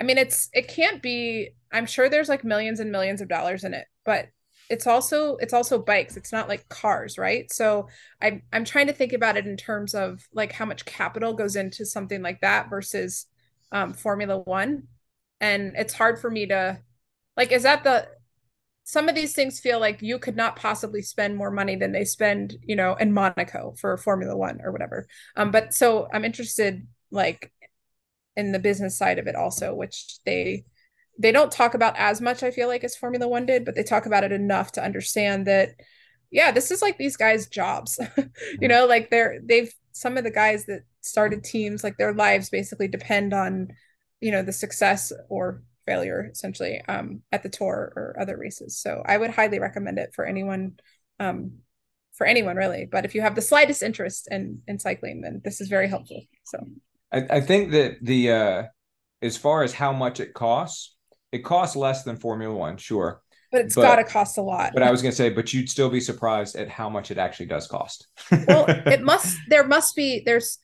[0.00, 3.64] I mean it's it can't be I'm sure there's like millions and millions of dollars
[3.64, 4.28] in it, but
[4.70, 6.16] it's also it's also bikes.
[6.16, 7.52] It's not like cars, right?
[7.52, 7.88] So
[8.20, 11.56] I'm I'm trying to think about it in terms of like how much capital goes
[11.56, 13.26] into something like that versus
[13.70, 14.84] um Formula 1.
[15.40, 16.80] And it's hard for me to
[17.36, 18.08] like is that the
[18.84, 22.04] some of these things feel like you could not possibly spend more money than they
[22.04, 25.06] spend, you know, in Monaco for Formula One or whatever.
[25.36, 27.52] Um, but so I'm interested, like,
[28.36, 30.64] in the business side of it also, which they
[31.18, 32.42] they don't talk about as much.
[32.42, 35.46] I feel like as Formula One did, but they talk about it enough to understand
[35.46, 35.74] that,
[36.30, 38.00] yeah, this is like these guys' jobs.
[38.60, 42.50] you know, like they're they've some of the guys that started teams, like their lives
[42.50, 43.68] basically depend on,
[44.20, 48.78] you know, the success or failure essentially um, at the tour or other races.
[48.78, 50.74] So I would highly recommend it for anyone,
[51.18, 51.52] um,
[52.14, 52.86] for anyone really.
[52.90, 56.22] But if you have the slightest interest in in cycling, then this is very helpful.
[56.44, 56.58] So
[57.12, 58.62] I, I think that the uh,
[59.20, 60.96] as far as how much it costs,
[61.30, 63.22] it costs less than Formula One, sure.
[63.50, 64.72] But it's got to cost a lot.
[64.72, 67.18] But I was going to say, but you'd still be surprised at how much it
[67.18, 68.08] actually does cost.
[68.48, 69.36] well, it must.
[69.48, 70.22] There must be.
[70.24, 70.58] There's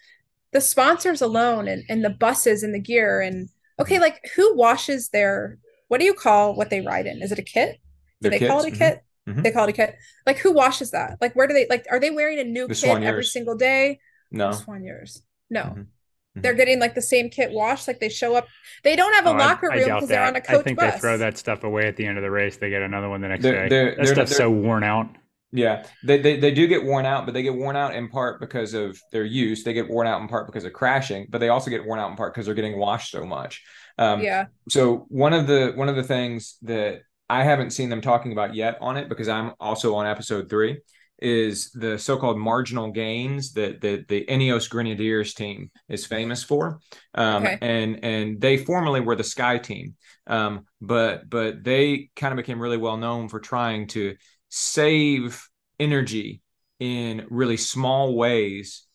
[0.53, 5.09] the sponsors alone, and and the buses and the gear and okay, like who washes
[5.11, 7.23] their what do you call what they ride in?
[7.23, 7.79] Is it a kit?
[8.21, 8.51] Do they kits?
[8.51, 8.97] call it a kit?
[9.27, 9.31] Mm-hmm.
[9.31, 9.43] mm-hmm.
[9.43, 9.97] They call it a kit.
[10.27, 11.19] Like who washes that?
[11.21, 14.01] Like where do they like are they wearing a new the kit every single day?
[14.31, 14.51] No.
[14.51, 15.23] Soigneurs.
[15.51, 15.63] No.
[15.63, 15.81] Mm-hmm.
[15.81, 16.41] mm-hmm.
[16.41, 17.89] They're getting like the same kit washed.
[17.89, 18.47] Like they show up.
[18.85, 20.95] They don't have a oh, locker room because they're on a coach I think bus.
[20.95, 22.57] they throw that stuff away at the end of the race.
[22.57, 23.69] They get another one the next they're, day.
[23.69, 25.09] They're, that they're, stuff's so worn out.
[25.51, 28.39] Yeah, they, they they do get worn out, but they get worn out in part
[28.39, 29.65] because of their use.
[29.65, 32.11] They get worn out in part because of crashing, but they also get worn out
[32.11, 33.63] in part because they're getting washed so much.
[33.97, 34.47] Um, yeah.
[34.69, 38.55] So one of the one of the things that I haven't seen them talking about
[38.55, 40.81] yet on it because I'm also on episode three
[41.21, 46.79] is the so-called marginal gains that the, the Ineos Grenadiers team is famous for,
[47.15, 47.59] um, okay.
[47.61, 52.61] and and they formerly were the Sky team, um, but but they kind of became
[52.61, 54.15] really well known for trying to
[54.49, 56.43] save energy
[56.81, 58.87] in really small ways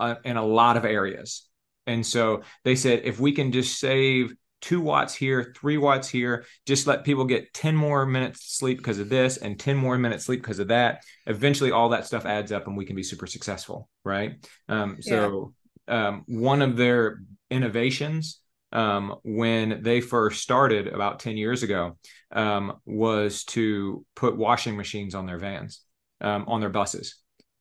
[0.00, 1.48] uh, in a lot of areas.
[1.86, 6.44] And so they said, if we can just save two watts here, three watts here,
[6.66, 10.24] just let people get 10 more minutes sleep because of this and 10 more minutes
[10.24, 11.02] sleep because of that.
[11.26, 13.88] Eventually, all that stuff adds up and we can be super successful.
[14.04, 14.44] Right.
[14.68, 15.52] Um, so,
[15.88, 16.08] yeah.
[16.08, 18.40] um, one of their innovations
[18.72, 21.96] um, when they first started about 10 years ago
[22.32, 25.82] um, was to put washing machines on their vans,
[26.20, 27.16] um, on their buses.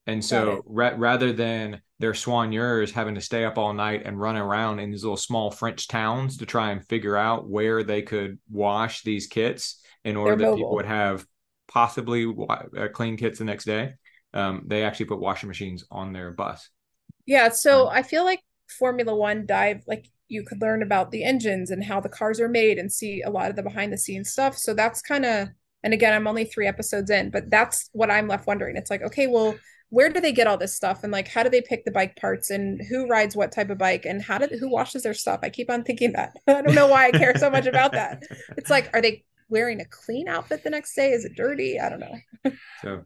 [0.08, 4.36] And so ra- rather than their soigneurs having to stay up all night and run
[4.36, 8.38] around in these little small French towns to try and figure out where they could
[8.52, 10.58] wash these kits in order They're that mobile.
[10.58, 11.26] people would have
[11.68, 13.94] possibly uh, clean kits the next day,
[14.34, 16.70] um, they actually put washing machines on their bus.
[17.26, 17.50] Yeah.
[17.50, 18.42] So I feel like
[18.78, 22.50] Formula One dive, like you could learn about the engines and how the cars are
[22.50, 24.58] made and see a lot of the behind the scenes stuff.
[24.58, 25.50] So that's kind of,
[25.84, 28.76] and again, I'm only three episodes in, but that's what I'm left wondering.
[28.76, 29.56] It's like, okay, well,
[29.90, 31.04] where do they get all this stuff?
[31.04, 32.50] And like how do they pick the bike parts?
[32.50, 34.06] And who rides what type of bike?
[34.06, 35.40] And how did who washes their stuff?
[35.44, 36.36] I keep on thinking that.
[36.48, 38.24] I don't know why i care so much about that.
[38.58, 41.12] It's like are they wearing a clean outfit the next day?
[41.12, 41.80] Is it dirty?
[41.80, 42.52] I don't know.
[42.82, 43.04] So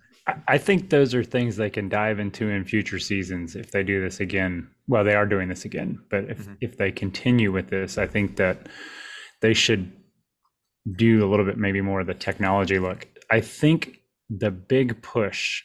[0.48, 4.02] i think those are things they can dive into in future seasons if they do
[4.02, 6.54] this again well they are doing this again but if mm-hmm.
[6.62, 8.68] if they continue with this i think that
[9.42, 9.92] they should
[10.96, 15.64] do a little bit maybe more of the technology look i think the big push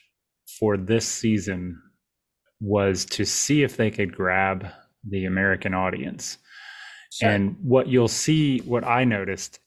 [0.59, 1.81] for this season
[2.59, 4.67] was to see if they could grab
[5.07, 6.37] the American audience.
[7.11, 7.29] Sure.
[7.29, 9.59] And what you'll see, what I noticed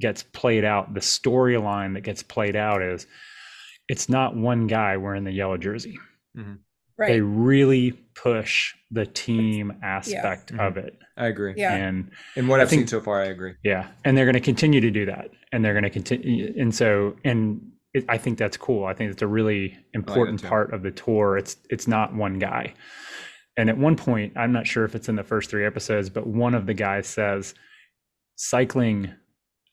[0.00, 3.06] gets played out, the storyline that gets played out is
[3.90, 5.98] it's not one guy wearing the yellow jersey.
[6.36, 6.54] Mm-hmm.
[6.96, 7.08] right.
[7.08, 10.60] They really push the team aspect mm-hmm.
[10.60, 10.96] of it.
[11.16, 11.54] I agree.
[11.56, 11.74] Yeah.
[11.74, 13.54] And And what I I've seen so far, I agree.
[13.64, 16.54] yeah, and they're going to continue to do that, and they're going to continue.
[16.56, 17.60] And so, and
[17.92, 18.84] it, I think that's cool.
[18.84, 20.48] I think it's a really important too.
[20.48, 21.36] part of the tour.
[21.36, 22.74] It's it's not one guy.
[23.56, 26.28] And at one point, I'm not sure if it's in the first three episodes, but
[26.28, 27.54] one of the guys says,
[28.36, 29.12] cycling,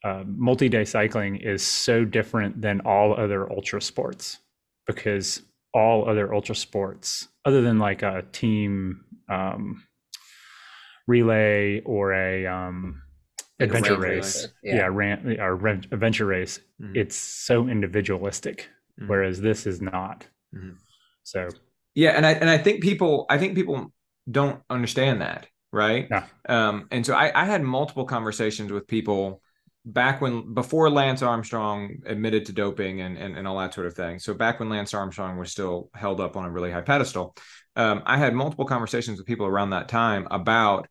[0.07, 4.39] uh, multi-day cycling is so different than all other ultra sports
[4.85, 5.41] because
[5.73, 9.83] all other ultra sports, other than like a team um,
[11.07, 13.01] relay or a um,
[13.59, 14.47] Like a adventure road race, race.
[14.63, 14.87] yeah, Yeah.
[14.91, 15.53] ran, or
[15.91, 16.95] adventure race, Mhm.
[16.95, 19.07] it's so individualistic, Mhm.
[19.09, 20.27] whereas this is not.
[20.55, 20.75] Mhm.
[21.23, 21.49] So
[21.95, 23.91] Yeah, and I and I think people I think people
[24.29, 26.07] don't understand that, right?
[26.09, 26.25] Yeah.
[26.47, 29.41] Um, and so I, I had multiple conversations with people
[29.87, 33.93] back when before Lance Armstrong admitted to doping and, and and all that sort of
[33.93, 34.19] thing.
[34.19, 37.35] So back when Lance Armstrong was still held up on a really high pedestal,
[37.75, 40.87] um, I had multiple conversations with people around that time about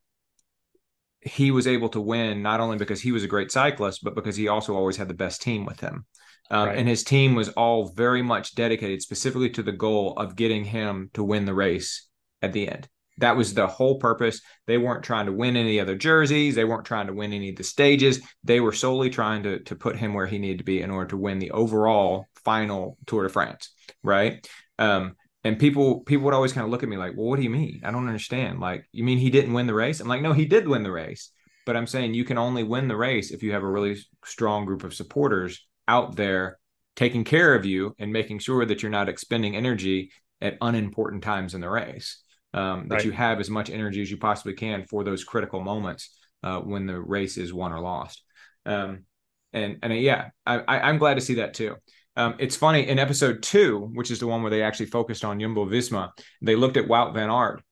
[1.20, 4.36] he was able to win not only because he was a great cyclist, but because
[4.36, 6.06] he also always had the best team with him.
[6.50, 6.78] Um, Right.
[6.78, 11.10] And his team was all very much dedicated specifically to the goal of getting him
[11.14, 12.08] to win the race
[12.40, 12.88] at the end.
[13.18, 14.40] That was the whole purpose.
[14.66, 16.54] They weren't trying to win any other jerseys.
[16.54, 18.20] They weren't trying to win any of the stages.
[18.44, 21.08] They were solely trying to, to put him where he needed to be in order
[21.08, 23.70] to win the overall final Tour de France.
[24.02, 24.46] Right.
[24.78, 27.42] Um, and people people would always kind of look at me like, well, what do
[27.42, 27.80] you mean?
[27.84, 28.60] I don't understand.
[28.60, 30.00] Like, you mean he didn't win the race?
[30.00, 31.30] I'm like, no, he did win the race.
[31.64, 34.64] But I'm saying you can only win the race if you have a really strong
[34.64, 36.58] group of supporters out there
[36.96, 41.54] taking care of you and making sure that you're not expending energy at unimportant times
[41.54, 42.22] in the race.
[42.54, 43.04] Um, that Right.
[43.04, 46.86] you have as much energy as you possibly can for those critical moments uh, when
[46.86, 48.22] the race is won or lost.
[48.64, 49.04] Um,
[49.52, 51.76] and and uh, yeah, I, I, I'm glad to see that too.
[52.16, 55.38] Um, it's funny in episode two, which is the one where they actually focused on
[55.38, 57.62] Jumbo Visma, they looked at Wout van Aert.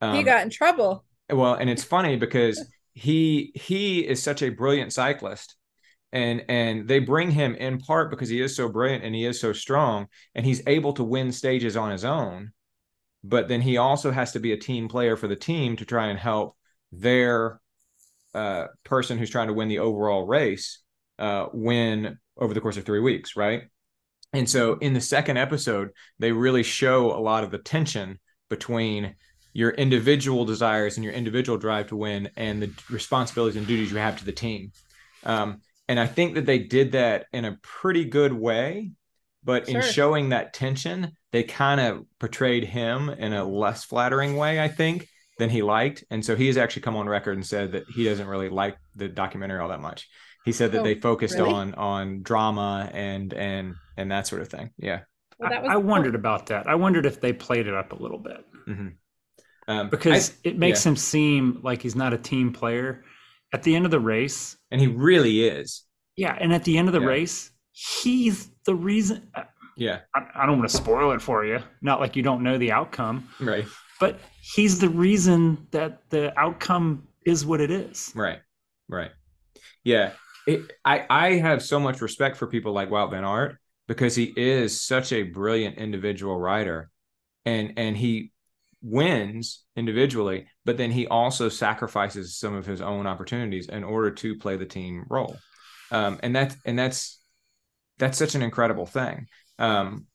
[0.00, 1.04] Um, he got in trouble.
[1.30, 2.64] well, and it's funny because
[2.94, 5.56] he he is such a brilliant cyclist,
[6.12, 9.40] and and they bring him in part because he is so brilliant and he is
[9.40, 12.52] so strong, and he's able to win stages on his own.
[13.24, 16.08] But then he also has to be a team player for the team to try
[16.08, 16.56] and help
[16.90, 17.60] their
[18.34, 20.80] uh, person who's trying to win the overall race
[21.18, 23.64] uh, win over the course of three weeks, right?
[24.32, 29.14] And so in the second episode, they really show a lot of the tension between
[29.52, 33.98] your individual desires and your individual drive to win and the responsibilities and duties you
[33.98, 34.72] have to the team.
[35.24, 38.92] Um, and I think that they did that in a pretty good way.
[39.44, 44.60] But in showing that tension, they kind of portrayed him in a less flattering way,
[44.60, 46.04] I think, than he liked.
[46.10, 48.76] And so he has actually come on record and said that he doesn't really like
[48.94, 50.08] the documentary all that much.
[50.44, 51.52] He said that Oh, they focused really?
[51.52, 54.70] on on drama and and and that sort of thing.
[54.76, 55.00] Yeah.
[55.38, 56.66] Well, that I, I wondered about that.
[56.68, 58.44] I wondered if they played it up a little bit
[59.68, 60.90] Um, because I- it makes yeah.
[60.90, 63.04] him seem like he's not a team player.
[63.54, 65.84] At the end of the race, and he really is.
[66.16, 67.06] yeah, and at the end of the Yeah.
[67.06, 69.28] race, he's the reason.
[69.76, 70.00] Yeah.
[70.14, 71.58] I don't want to spoil it for you.
[71.80, 73.64] Not like you don't know the outcome, Right.
[74.00, 74.20] but
[74.54, 78.12] he's the reason that the outcome is what it is.
[78.14, 78.40] Right.
[78.88, 79.10] Right.
[79.84, 80.12] Yeah.
[80.46, 83.56] It, I I have so much respect for people like Wout Van Aert
[83.88, 86.90] because he is such a brilliant individual writer
[87.44, 88.32] and and he
[88.82, 94.36] wins individually, but then he also sacrifices some of his own opportunities in order to
[94.36, 95.36] play the team role,
[95.92, 97.20] um, and that's and that's
[97.98, 99.26] that's such an incredible thing.
[99.58, 100.06] Um,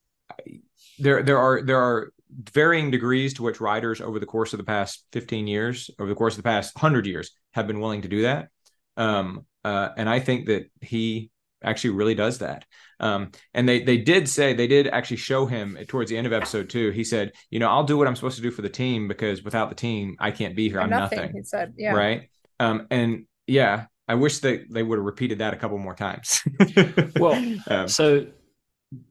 [0.99, 2.11] there there are there are
[2.51, 6.15] varying degrees to which riders over the course of the past 15 years over the
[6.15, 8.49] course of the past 100 years have been willing to do that.
[8.97, 11.29] Um, uh, and i think that he
[11.63, 12.65] actually really does that.
[12.99, 16.33] Um, and they they did say they did actually show him towards the end of
[16.33, 18.69] episode two he said you know i'll do what i'm supposed to do for the
[18.69, 20.81] team because without the team i can't be here.
[20.81, 21.35] I'm nothing, nothing.
[21.35, 22.29] He said, "Yeah, right?
[22.59, 26.41] Um, and yeah i wish that they would have repeated that a couple more times
[27.19, 27.33] Well,
[27.69, 28.27] um, So,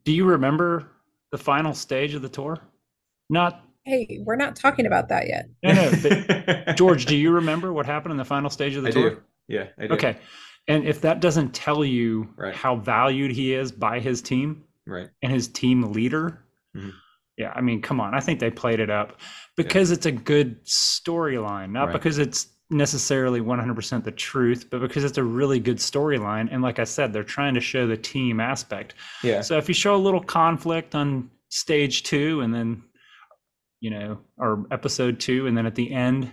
[0.05, 0.89] do you remember
[1.33, 2.59] the final stage of the tour?
[3.31, 5.49] Not Hey, we're not talking about that yet.
[5.63, 5.93] no, no.
[6.03, 9.11] But George, do you remember what happened in the final stage of the I tour?
[9.11, 9.23] do.
[9.47, 9.95] Yeah, I do.
[9.95, 10.17] Okay.
[10.67, 12.53] And if that doesn't tell you Right.
[12.55, 15.09] how valued he is by his team Right.
[15.23, 16.43] and his team leader,
[16.77, 16.93] Mhm.
[17.37, 18.13] yeah, I mean, come on.
[18.13, 19.21] I think they played it up
[19.57, 21.93] because it's a good storyline, not Right.
[21.93, 26.49] because it's necessarily 100% the truth, but because it's a really good storyline.
[26.51, 28.95] And like I said, they're trying to show the team aspect.
[29.23, 29.41] Yeah.
[29.41, 32.83] So if you show a little conflict on stage two and then
[33.81, 36.33] you know, or episode two, and then at the end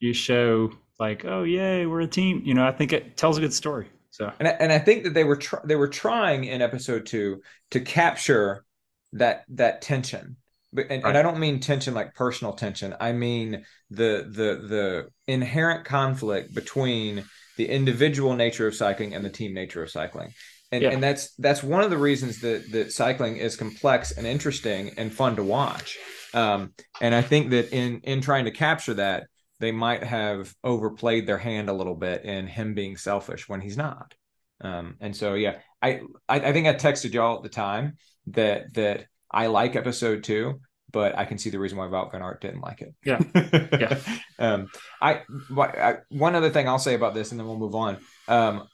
[0.00, 2.42] you show like, oh yay, we're a team.
[2.44, 3.88] You know, I think it tells a good story.
[4.10, 7.06] So and I, and I think that they were tr- they were trying in episode
[7.06, 8.64] two to capture
[9.12, 10.36] that that tension.
[10.74, 11.10] But and, right.
[11.10, 12.94] and I don't mean tension like personal tension.
[13.00, 17.24] I mean the the the inherent conflict between
[17.56, 20.32] the individual nature of cycling and the team nature of cycling.
[20.72, 20.90] And, yeah.
[20.90, 25.12] and that's that's one of the reasons that that cycling is complex and interesting and
[25.12, 25.96] fun to watch.
[26.34, 29.28] Um, and I think that in in trying to capture that,
[29.60, 33.76] they might have overplayed their hand a little bit in him being selfish when he's
[33.76, 34.14] not.
[34.60, 37.96] Um, and so yeah, I, I I think I texted y'all at the time
[38.28, 40.60] that that I like episode two,
[40.92, 42.94] but I can see the reason why Wout van Aert didn't like it.
[43.04, 43.20] Yeah,
[43.72, 43.98] yeah.
[44.38, 44.68] um,
[45.02, 45.22] I,
[45.58, 47.98] I, one other thing I'll say about this, and then we'll move on.
[48.28, 48.68] Um,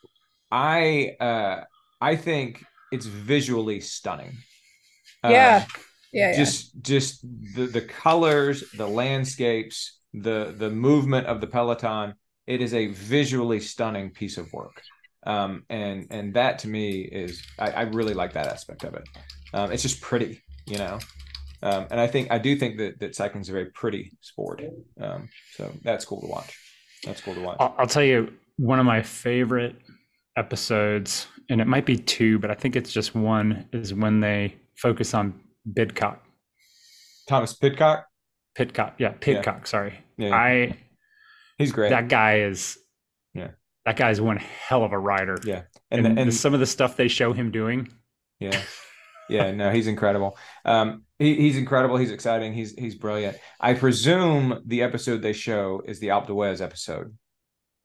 [0.50, 1.62] I uh,
[2.00, 4.36] I think it's visually stunning.
[5.24, 5.64] Yeah.
[5.64, 5.82] Um,
[6.12, 6.80] yeah, just yeah.
[6.82, 7.22] just
[7.54, 12.14] the the colors, the landscapes, the the movement of the peloton.
[12.46, 14.82] It is a visually stunning piece of work,
[15.24, 19.08] um, and and that to me is I, I really like that aspect of it.
[19.52, 20.98] Um, it's just pretty, you know.
[21.62, 24.62] Um, and I think I do think that that cycling is a very pretty sport.
[24.98, 26.56] Um, so that's cool to watch.
[27.04, 27.56] That's cool to watch.
[27.60, 29.76] I'll, I'll tell you one of my favorite
[30.36, 34.56] episodes, and it might be two, but I think it's just one, is when they
[34.76, 35.38] focus on
[35.70, 36.18] Bidcock.
[37.28, 38.06] Thomas Pidcock?
[38.54, 38.94] Pidcock.
[38.98, 39.64] Yeah, Pidcock, yeah.
[39.64, 39.94] sorry.
[40.16, 40.34] Yeah.
[40.34, 40.76] I
[41.58, 41.90] He's great.
[41.90, 42.78] That guy is
[43.34, 43.50] Yeah.
[43.84, 45.36] That guy is one hell of a rider.
[45.44, 45.62] Yeah.
[45.90, 47.88] And and, and some of the stuff they show him doing.
[48.38, 48.60] Yeah.
[49.30, 50.36] Yeah, no, he's incredible.
[50.64, 51.96] Um he, he's incredible.
[51.96, 52.54] He's exciting.
[52.54, 53.36] He's he's brilliant.
[53.60, 57.14] I presume the episode they show is the Alpe d'Huez episode.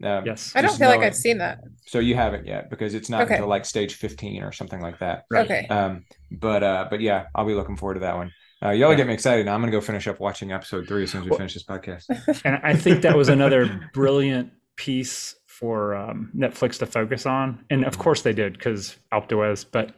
[0.03, 0.51] Um, yes.
[0.55, 1.59] I don't feel like I've seen that.
[1.85, 3.35] So you haven't yet because it's not okay.
[3.35, 5.23] until like stage 15 or something like that.
[5.29, 5.45] Right.
[5.45, 5.67] Okay.
[5.67, 8.31] Um, but uh, but yeah, I'll be looking forward to that one.
[8.63, 8.95] Uh, y'all yeah.
[8.95, 9.45] get me excited.
[9.45, 11.53] Now I'm gonna go finish up watching episode three as soon as we well, finish
[11.53, 12.05] this podcast.
[12.45, 17.85] And I think that was another brilliant piece for um, Netflix to focus on, and
[17.85, 18.01] of mm-hmm.
[18.01, 19.93] course they did because Alpe d'Huez, but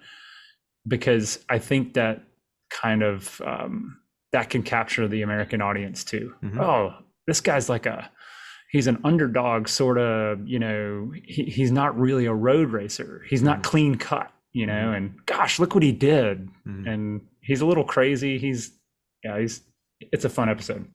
[0.88, 2.24] because I think that
[2.70, 4.00] kind of um,
[4.32, 6.34] that can capture the American audience too.
[6.44, 6.60] Mm-hmm.
[6.60, 6.94] Oh,
[7.28, 8.10] this guy's like a
[8.72, 13.42] he's an underdog sort of you know he, he's not really a road racer he's
[13.42, 13.70] not mm-hmm.
[13.70, 14.96] clean cut you know mm-hmm.
[14.96, 16.88] and gosh look what he did mm-hmm.
[16.88, 18.72] and he's a little crazy he's
[19.24, 19.62] yeah he's
[20.00, 20.86] it's a fun episode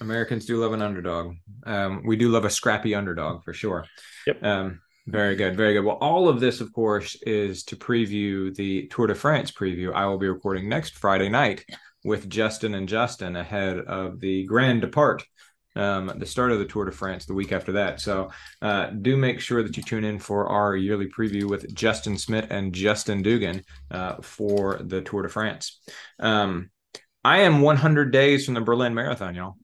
[0.00, 1.34] americans do love an underdog
[1.66, 3.84] um, we do love a scrappy underdog for sure
[4.26, 8.54] yep um, very good very good well all of this of course is to preview
[8.56, 11.64] the tour de france preview i will be recording next friday night
[12.04, 15.22] with justin and justin ahead of the grand depart
[15.76, 18.00] um, the start of the Tour de France the week after that.
[18.00, 18.30] So
[18.62, 22.46] uh, do make sure that you tune in for our yearly preview with Justin Smith
[22.50, 25.80] and Justin Dugan uh, for the Tour de France.
[26.18, 26.70] Um,
[27.22, 29.56] I am 100 days from the Berlin Marathon, y'all.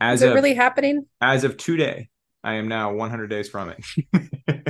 [0.00, 1.06] As Is it of, really happening?
[1.20, 2.08] As of today,
[2.46, 3.78] I am now 100 days from it.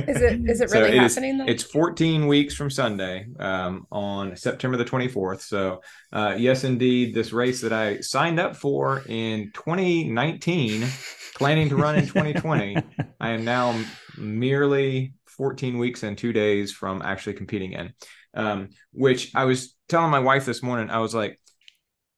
[0.07, 1.41] is it is it really so it happening?
[1.41, 5.41] Is, it's 14 weeks from Sunday um, on September the 24th.
[5.41, 10.87] So uh, yes, indeed, this race that I signed up for in 2019,
[11.35, 12.77] planning to run in 2020,
[13.19, 13.79] I am now
[14.17, 17.93] merely 14 weeks and two days from actually competing in.
[18.33, 21.39] Um, which I was telling my wife this morning, I was like,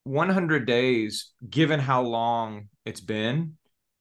[0.03, 3.57] 100 days, given how long it's been,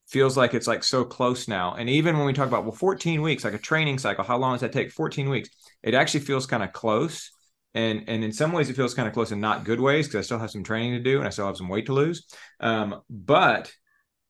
[0.09, 1.75] feels like it's like so close now.
[1.75, 4.53] And even when we talk about well, 14 weeks, like a training cycle, how long
[4.53, 4.91] does that take?
[4.91, 5.49] 14 weeks.
[5.83, 7.31] It actually feels kind of close.
[7.75, 10.19] And and in some ways it feels kind of close in not good ways because
[10.19, 12.25] I still have some training to do and I still have some weight to lose.
[12.59, 13.71] Um, but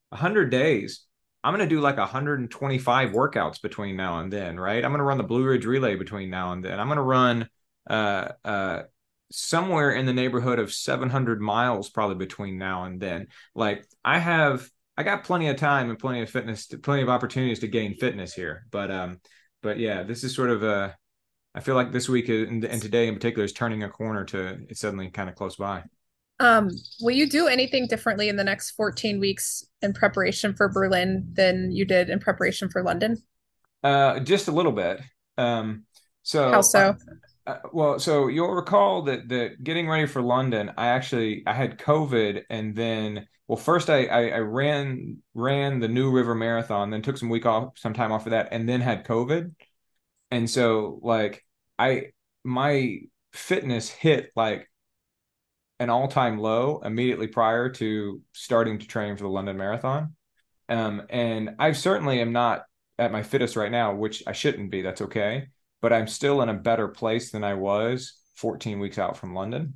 [0.10, 1.06] 100 days,
[1.44, 4.84] I'm going to do like 125 workouts between now and then, right?
[4.84, 6.80] I'm going to run the Blue Ridge Relay between now and then.
[6.80, 7.50] I'm going to run
[7.90, 8.82] uh, uh,
[9.32, 13.28] somewhere in the neighborhood of 700 miles probably between now and then.
[13.56, 14.70] Like I have
[15.00, 18.34] I got plenty of time and plenty of fitness, plenty of opportunities to gain fitness
[18.34, 18.66] here.
[18.70, 19.22] But um,
[19.64, 20.94] but yeah, this is sort of a.
[21.56, 24.60] I feel like this week and, and today in particular is turning a corner to
[24.68, 25.84] it's suddenly kind of close by.
[26.42, 26.70] Um,
[27.00, 31.72] will you do anything differently in the next 14 weeks in preparation for Berlin than
[31.72, 33.24] you did in preparation for London?
[33.82, 35.02] Uh, just a little bit.
[35.38, 35.86] Um,
[36.24, 36.98] so how so?
[37.48, 41.80] Uh, well, so you'll recall that that getting ready for London, I actually I had
[41.80, 47.02] COVID, and then well, first I, I, I ran ran the New River Marathon, then
[47.02, 49.54] took some week off, some time off of that, and then had COVID,
[50.32, 51.46] and so like
[51.78, 52.12] I
[52.44, 53.00] my
[53.34, 54.70] fitness hit like
[55.80, 60.16] an all time low immediately prior to starting to train for the London Marathon,
[60.70, 62.64] um, and I certainly am not
[62.98, 64.82] at my fittest right now, which I shouldn't be.
[64.82, 65.48] That's okay
[65.82, 69.76] but I'm still in a better place than I was 14 weeks out from London.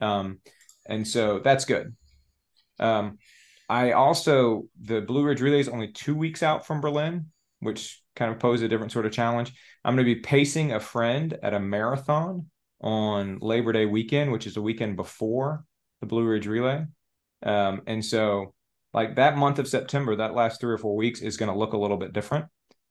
[0.00, 0.40] Um,
[0.86, 1.94] and so that's good.
[2.78, 3.18] Um,
[3.68, 7.26] I also the Blue Ridge Relay is only two weeks out from Berlin,
[7.60, 9.52] which kind of pose a different sort of challenge.
[9.84, 12.46] I'm going to be pacing a friend at a marathon
[12.80, 15.64] on Labor Day weekend, which is the weekend before
[16.00, 16.84] the Blue Ridge Relay.
[17.42, 18.54] Um, and so,
[18.92, 21.72] like that month of September, that last three or four weeks is going to look
[21.72, 22.46] a little bit different.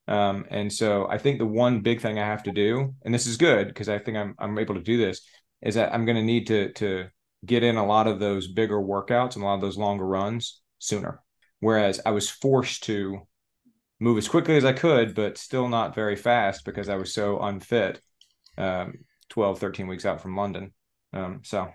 [0.07, 3.27] Um, and so, I think the one big thing I have to do, and this
[3.27, 5.21] is good because I think I'm I'm able to do this,
[5.61, 7.07] is that I'm going to need to to
[7.45, 10.61] get in a lot of those bigger workouts and a lot of those longer runs
[10.79, 11.21] sooner.
[11.59, 13.21] Whereas I was forced to
[13.99, 17.39] move as quickly as I could, but still not very fast because I was so
[17.39, 18.01] unfit.
[18.57, 20.73] Um, 12, 13 weeks out from London.
[21.11, 21.69] Um, so,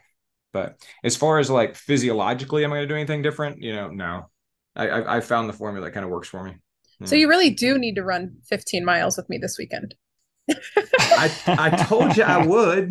[0.53, 3.62] but as far as like physiologically, am I going to do anything different?
[3.62, 4.31] You know, no.
[4.77, 6.55] I, I, I found the formula that kind of works for me.
[7.05, 9.95] So you really do need to run 15 miles with me this weekend.
[10.49, 12.90] I I told you I would.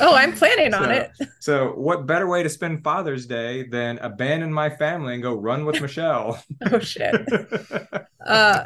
[0.00, 1.10] oh, I'm planning on it.
[1.40, 5.64] So, what better way to spend Father's Day than abandon my family and go run
[5.64, 6.42] with Michelle?
[6.72, 7.14] oh shit.
[8.26, 8.64] Uh,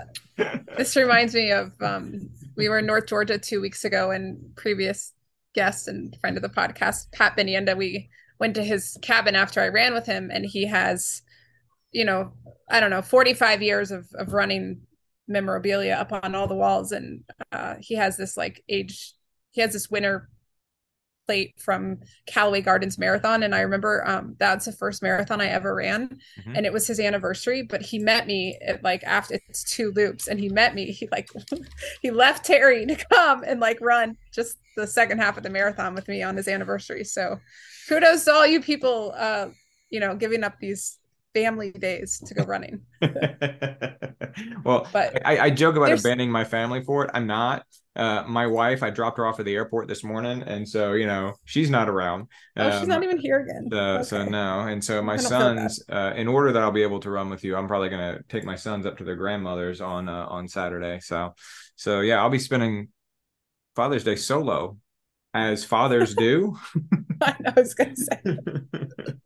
[0.76, 5.12] this reminds me of um, we were in North Georgia two weeks ago, and previous
[5.54, 8.08] guest and friend of the podcast, Pat Benienda, we
[8.40, 11.22] went to his cabin after I ran with him, and he has,
[11.92, 12.32] you know,
[12.68, 14.80] I don't know, 45 years of of running
[15.26, 19.14] memorabilia up on all the walls and uh, he has this like age
[19.52, 20.28] he has this winner
[21.26, 23.42] plate from Callaway Gardens Marathon.
[23.42, 26.08] And I remember um, that's the first marathon I ever ran.
[26.08, 26.56] Mm-hmm.
[26.56, 27.62] And it was his anniversary.
[27.62, 30.28] But he met me at like after it's two loops.
[30.28, 30.86] And he met me.
[30.92, 31.30] He like
[32.02, 35.94] he left Terry to come and like run just the second half of the marathon
[35.94, 37.04] with me on his anniversary.
[37.04, 37.40] So
[37.88, 39.48] kudos to all you people uh,
[39.90, 40.98] you know, giving up these
[41.34, 42.80] family days to go running.
[44.64, 47.10] well, but I, I joke about abandoning my family for it.
[47.12, 47.66] I'm not.
[47.96, 51.06] Uh, my wife, I dropped her off at the airport this morning, and so you
[51.06, 52.28] know she's not around.
[52.56, 53.68] Oh, um, she's not even here again.
[53.72, 54.02] okay.
[54.02, 57.30] So no, and so my sons, uh, in order that I'll be able to run
[57.30, 60.48] with you, I'm probably gonna take my sons up to their grandmothers on uh, on
[60.48, 61.00] Saturday.
[61.00, 61.34] So,
[61.76, 62.88] so yeah, I'll be spending
[63.76, 64.78] Father's Day solo,
[65.32, 66.56] as fathers do.
[67.20, 68.20] I was gonna say.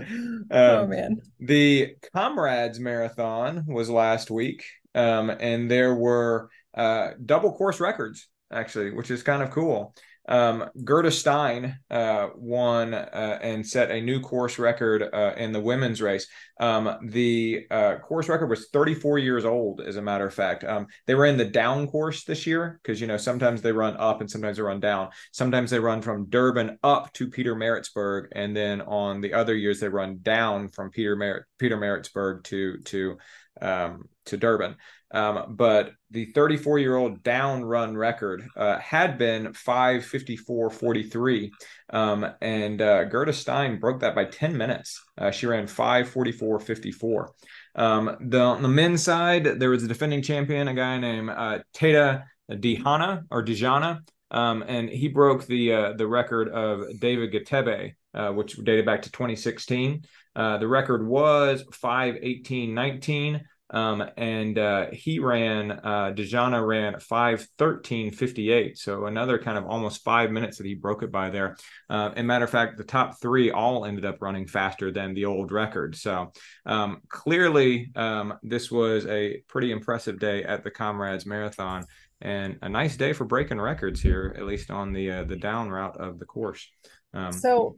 [0.00, 1.20] um, oh man.
[1.38, 8.90] The Comrades Marathon was last week, um, and there were uh, double course records actually,
[8.90, 9.94] which is kind of cool.
[10.30, 15.60] Um, Gerda Steyn uh, won uh, and set a new course record uh, in the
[15.60, 16.28] women's race.
[16.60, 20.62] Um, the uh, course record was 34 years old, as a matter of fact.
[20.62, 23.96] Um, they were in the down course this year because you know sometimes they run
[23.96, 25.10] up and sometimes they run down.
[25.32, 29.88] Sometimes they run from Durban up to Pietermaritzburg, and then on the other years they
[29.88, 33.18] run down from Peter Mer- Pietermaritzburg to to
[33.60, 34.76] um, to Durban.
[35.12, 41.50] Um, but the 34 year old down run record uh, had been 554.43.
[41.90, 45.02] Um, and uh, Gerda Steyn broke that by 10 minutes.
[45.18, 47.28] Uh, she ran 544.54.
[47.74, 51.58] Um, the, on the men's side, there was a defending champion, a guy named uh,
[51.72, 54.00] Tata Dihana or Dijana.
[54.32, 59.02] Um, and he broke the uh, the record of David Gatebe, uh, which dated back
[59.02, 60.04] to 2016.
[60.36, 63.40] Uh, the record was 518.19.
[63.70, 68.76] Um, and uh, he ran, uh, Dijana ran 513.58.
[68.76, 71.56] So another kind of almost five minutes that he broke it by there.
[71.88, 75.24] Uh, and matter of fact, the top three all ended up running faster than the
[75.24, 75.96] old record.
[75.96, 76.32] So
[76.66, 81.86] um, clearly, um, this was a pretty impressive day at the Comrades Marathon
[82.20, 85.70] and a nice day for breaking records here, at least on the uh, the down
[85.70, 86.68] route of the course.
[87.14, 87.76] Um, so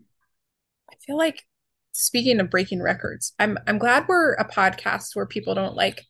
[0.90, 1.44] I feel like
[1.92, 6.06] speaking of breaking records, I'm I'm glad we're a podcast where people don't like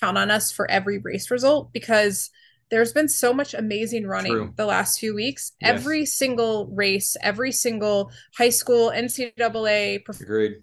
[0.00, 2.30] count on us for every race result because
[2.70, 4.52] there's been so much amazing running True.
[4.56, 5.52] the last few weeks.
[5.60, 5.70] Yes.
[5.70, 10.56] Every single race, every single high school NCAA Agreed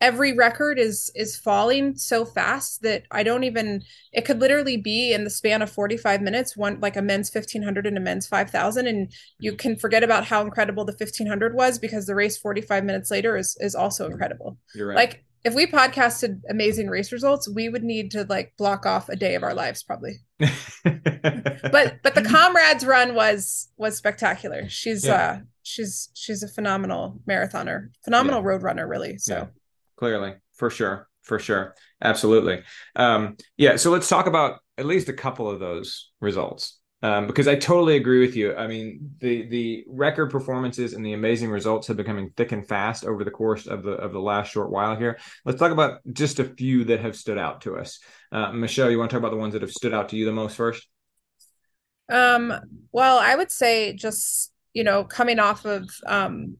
[0.00, 3.82] every record is is falling so fast that I don't even
[4.12, 7.86] it could literally be in the span of 45 minutes one like a men's 1500
[7.86, 12.06] and a men's 5000 and you can forget about how incredible the 1500 was because
[12.06, 14.58] the race 45 minutes later is is also incredible.
[14.74, 14.96] You're right.
[14.96, 19.14] Like if we podcasted amazing race results, we would need to like block off a
[19.14, 20.16] day of our lives probably.
[20.38, 24.68] but but the comrades run was was spectacular.
[24.68, 25.14] She's yeah.
[25.14, 28.48] uh she's she's a phenomenal marathoner, phenomenal yeah.
[28.48, 29.16] road runner really.
[29.16, 29.46] So yeah
[29.96, 32.62] clearly for sure for sure absolutely
[32.94, 37.46] um yeah so let's talk about at least a couple of those results um, because
[37.46, 38.56] I totally agree with you.
[38.56, 43.04] I mean, the the record performances and the amazing results have becoming thick and fast
[43.04, 45.18] over the course of the of the last short while here.
[45.44, 48.00] Let's talk about just a few that have stood out to us.
[48.32, 50.24] Uh, Michelle, you want to talk about the ones that have stood out to you
[50.24, 50.88] the most first?
[52.10, 52.52] Um,
[52.92, 56.56] well, I would say just you know coming off of um,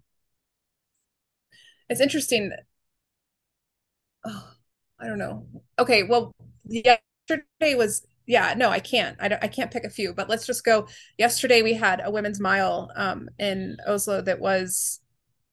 [1.89, 2.53] it's interesting.
[4.27, 4.49] Oh,
[5.01, 5.47] I don't know.
[5.79, 8.55] Okay, well, yesterday was yeah.
[8.57, 9.16] No, I can't.
[9.20, 9.43] I don't.
[9.43, 10.12] I can't pick a few.
[10.12, 10.89] But let's just go.
[11.16, 15.01] Yesterday we had a women's mile um, in Oslo that was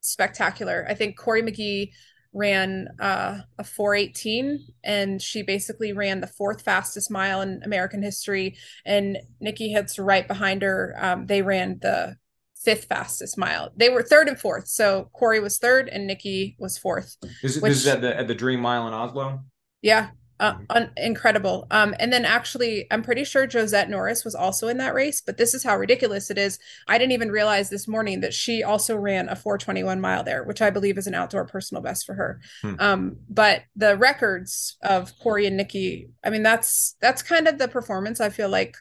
[0.01, 0.85] spectacular.
[0.89, 1.91] I think Cory McGee
[2.33, 8.57] ran uh, a 418 and she basically ran the fourth fastest mile in American history.
[8.85, 10.95] And Nikki Hiltz right behind her.
[10.99, 12.17] Um, they ran the
[12.63, 13.71] fifth fastest mile.
[13.75, 14.67] They were third and fourth.
[14.67, 17.17] So Cory was third and Nikki was fourth.
[17.41, 19.41] Is it, which, this is at the at the Dream Mile in Oslo?
[19.81, 20.09] Yeah
[20.43, 20.63] uh, mm-hmm.
[20.69, 21.67] un- incredible.
[21.71, 25.37] Um, and then actually, I'm pretty sure Josette Norris was also in that race, but
[25.37, 26.59] this is how ridiculous it is.
[26.87, 30.61] I didn't even realize this morning that she also ran a 421 mile there, which
[30.61, 32.41] I believe is an outdoor personal best for her.
[32.61, 32.75] Hmm.
[32.79, 37.67] Um, but the records of Cory and Nikki, I mean, that's that's kind of the
[37.67, 38.75] performance I feel like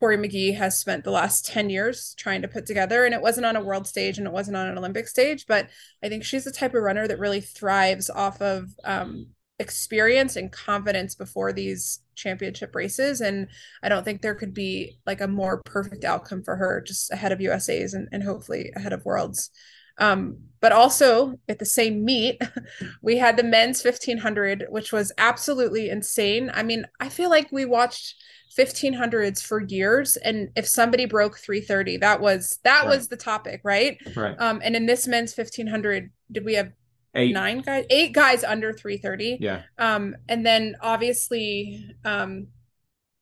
[0.00, 3.04] Cory McGee has spent the last 10 years trying to put together.
[3.04, 5.68] And it wasn't on a world stage and it wasn't on an Olympic stage, but
[6.02, 9.28] I think she's the type of runner that really thrives off of um,
[9.58, 13.48] experience and confidence before these championship races and
[13.82, 17.32] i don't think there could be like a more perfect outcome for her just ahead
[17.32, 19.50] of usa's and, and hopefully ahead of worlds
[19.98, 22.40] um, but also at the same meet
[23.02, 26.50] we had the men's 1500 which was absolutely insane.
[26.52, 28.16] I mean i feel like we watched
[28.58, 32.88] 1500s for years and if somebody broke 330 that was that right.
[32.88, 33.98] was the topic right?
[34.16, 34.34] Right.
[34.38, 36.72] Um and in this men's 1500 did we have
[37.14, 37.32] eight.
[37.32, 37.84] nine guys?
[37.90, 39.62] Eight guys under 330 yeah.
[39.78, 42.48] Um and then obviously um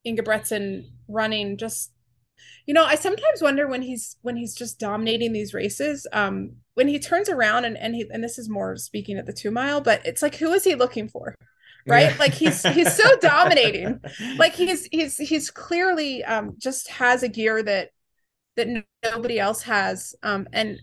[0.07, 1.91] Ingebrigtsen running just
[2.67, 6.89] you know I sometimes wonder when he's when he's just dominating these races um when
[6.89, 9.81] he turns around and and he and this is more speaking at the 2 mile
[9.81, 11.35] but it's like who is he looking for
[11.87, 12.17] right yeah.
[12.19, 14.01] like he's he's so dominating
[14.39, 17.91] like he's he's he's clearly um just has a gear that
[18.57, 18.69] that
[19.03, 20.79] nobody else has um and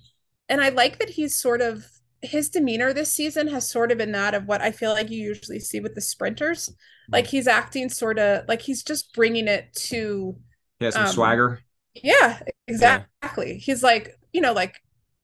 [0.50, 1.86] and I like that he's sort of
[2.22, 5.18] his demeanor this season has sort of been that of what I feel like you
[5.18, 6.70] usually see with the sprinters.
[7.10, 10.36] Like he's acting sort of like he's just bringing it to.
[10.80, 11.60] He has some um, swagger.
[11.96, 13.54] Yeah, exactly.
[13.54, 13.58] Yeah.
[13.60, 14.82] He's like, you know, like,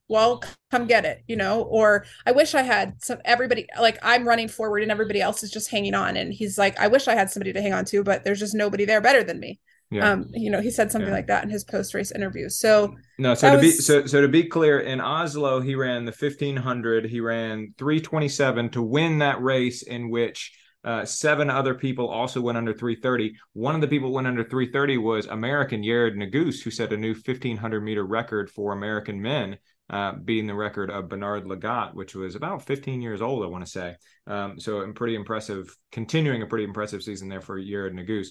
[0.10, 0.42] well,
[0.72, 4.48] come get it, you know, or I wish I had some everybody like I'm running
[4.48, 6.16] forward and everybody else is just hanging on.
[6.16, 8.56] And he's like, I wish I had somebody to hang on to, but there's just
[8.56, 9.60] nobody there better than me.
[9.90, 10.12] Yeah.
[10.12, 11.16] Um, you know, he said something yeah.
[11.16, 12.50] like that in his post race interview.
[12.50, 13.62] So no, so to was...
[13.62, 17.06] be so so to be clear, in Oslo he ran the fifteen hundred.
[17.06, 20.54] He ran three twenty seven to win that race, in which
[20.84, 23.36] uh, seven other people also went under 330.
[23.54, 27.14] One of the people went under 330 was American Yared Nuguse, who set a new
[27.14, 29.58] 1500 meter record for American men,
[29.90, 33.66] uh, beating the record of Bernard Lagat, which was about 15 years old, I want
[33.66, 33.96] to say.
[34.28, 38.30] Um, so, pretty impressive, continuing a pretty impressive season there for Yared Nuguse.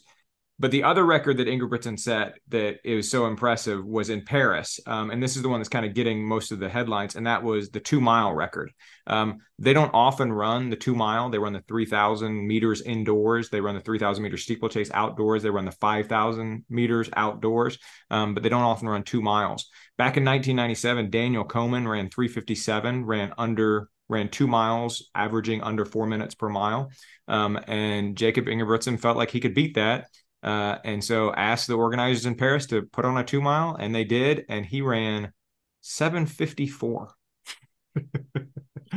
[0.59, 4.81] But the other record that Ingebrigtsen set that it was so impressive was in Paris.
[4.87, 7.27] Um, and this is the one that's kind of getting most of the headlines, and
[7.27, 8.73] that was the two mile record.
[9.07, 13.61] Um, they don't often run the two mile, they run the 3,000 meters indoors, they
[13.61, 17.79] run the 3,000 meter steeplechase outdoors, they run the 5,000 meters outdoors,
[18.11, 19.69] um, but they don't often run two miles.
[19.99, 26.07] Back in 1997, Daniel Komen ran 357, ran under ran two miles, averaging under four
[26.07, 26.91] minutes per mile.
[27.29, 30.07] Um, and Jakob Ingebrigtsen felt like he could beat that.
[30.43, 33.95] Uh, and so asked the organizers in Paris to put on a two mile, and
[33.95, 35.33] they did, and he ran
[35.81, 37.15] 754.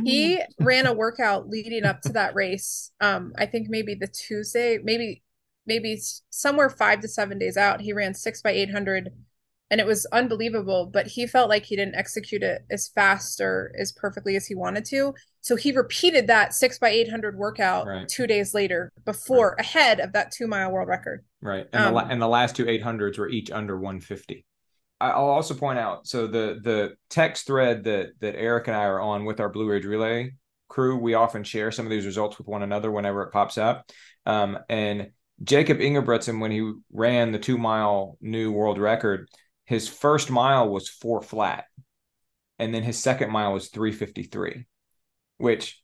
[0.04, 2.92] he ran a workout leading up to that race.
[3.02, 5.24] Um, I think maybe the Tuesday, maybe
[5.66, 9.12] maybe somewhere five to seven days out, he ran six by eight hundred
[9.72, 13.72] and it was unbelievable but he felt like he didn't execute it as fast or
[13.78, 18.08] as perfectly as he wanted to so he repeated that 6 by 800 workout right.
[18.08, 19.66] two days later before right.
[19.66, 21.68] ahead of that two mile world record right.
[21.74, 24.46] And, um, the, and the last two 800s were each under 150
[25.02, 29.00] i'll also point out so the the text thread that that eric and i are
[29.00, 30.30] on with our blue ridge relay
[30.70, 33.90] crew we often share some of these results with one another whenever it pops up.
[34.26, 35.10] Um, and
[35.44, 39.28] Jakob Ingebrigtsen when he ran the two mile new world record
[39.66, 41.66] his first mile was four flat,
[42.58, 44.66] and then his second mile was 353,
[45.38, 45.80] which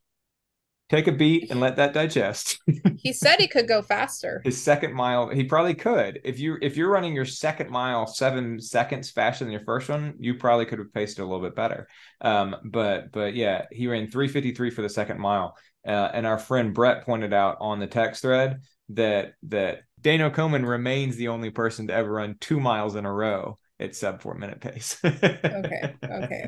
[0.90, 2.60] take a beat and let that digest.
[2.98, 4.42] he said he could go faster.
[4.44, 6.20] His second mile, he probably could.
[6.24, 10.16] If you if you're running your second mile seven seconds faster than your first one,
[10.20, 11.88] you probably could have paced it a little bit better.
[12.22, 15.56] Um, but but yeah, he ran 353 for the second mile.
[15.88, 20.68] Uh, and our friend Brett pointed out on the text thread that that Daniel Komen
[20.68, 24.36] remains the only person to ever run two miles in a row at sub four
[24.36, 24.98] minute pace.
[25.04, 25.96] okay.
[26.04, 26.46] Okay.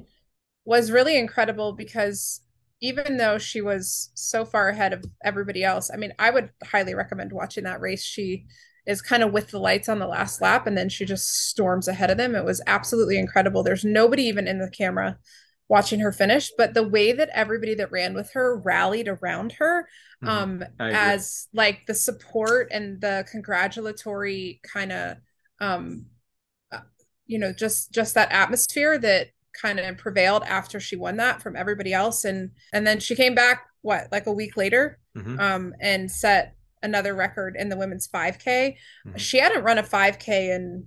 [0.65, 2.41] was really incredible because
[2.81, 6.95] even though she was so far ahead of everybody else, I mean, I would highly
[6.95, 8.05] recommend watching that race.
[8.05, 8.47] She
[8.89, 11.87] is kind of with the lights on the last lap and then she just storms
[11.87, 12.35] ahead of them.
[12.35, 13.63] It was absolutely incredible.
[13.63, 15.19] There's nobody even in the camera
[15.69, 19.87] watching her finish, but the way that everybody that ran with her rallied around her
[20.23, 20.29] mm-hmm.
[20.29, 25.17] um as like the support and the congratulatory kind of
[25.61, 26.07] um
[27.27, 29.29] you know just just that atmosphere that
[29.61, 33.35] kind of prevailed after she won that from everybody else and and then she came
[33.35, 35.39] back what like a week later mm-hmm.
[35.39, 38.77] um and set another record in the women's 5K.
[39.07, 39.17] Mm-hmm.
[39.17, 40.87] She hadn't run a 5K in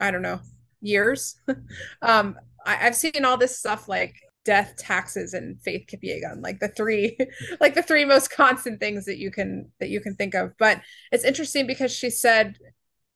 [0.00, 0.40] I don't know
[0.80, 1.36] years.
[2.02, 4.14] um, I, have seen all this stuff like
[4.44, 7.16] death, taxes, and Faith Kipyegon, like the three,
[7.60, 10.52] like the three most constant things that you can that you can think of.
[10.58, 10.80] But
[11.10, 12.58] it's interesting because she said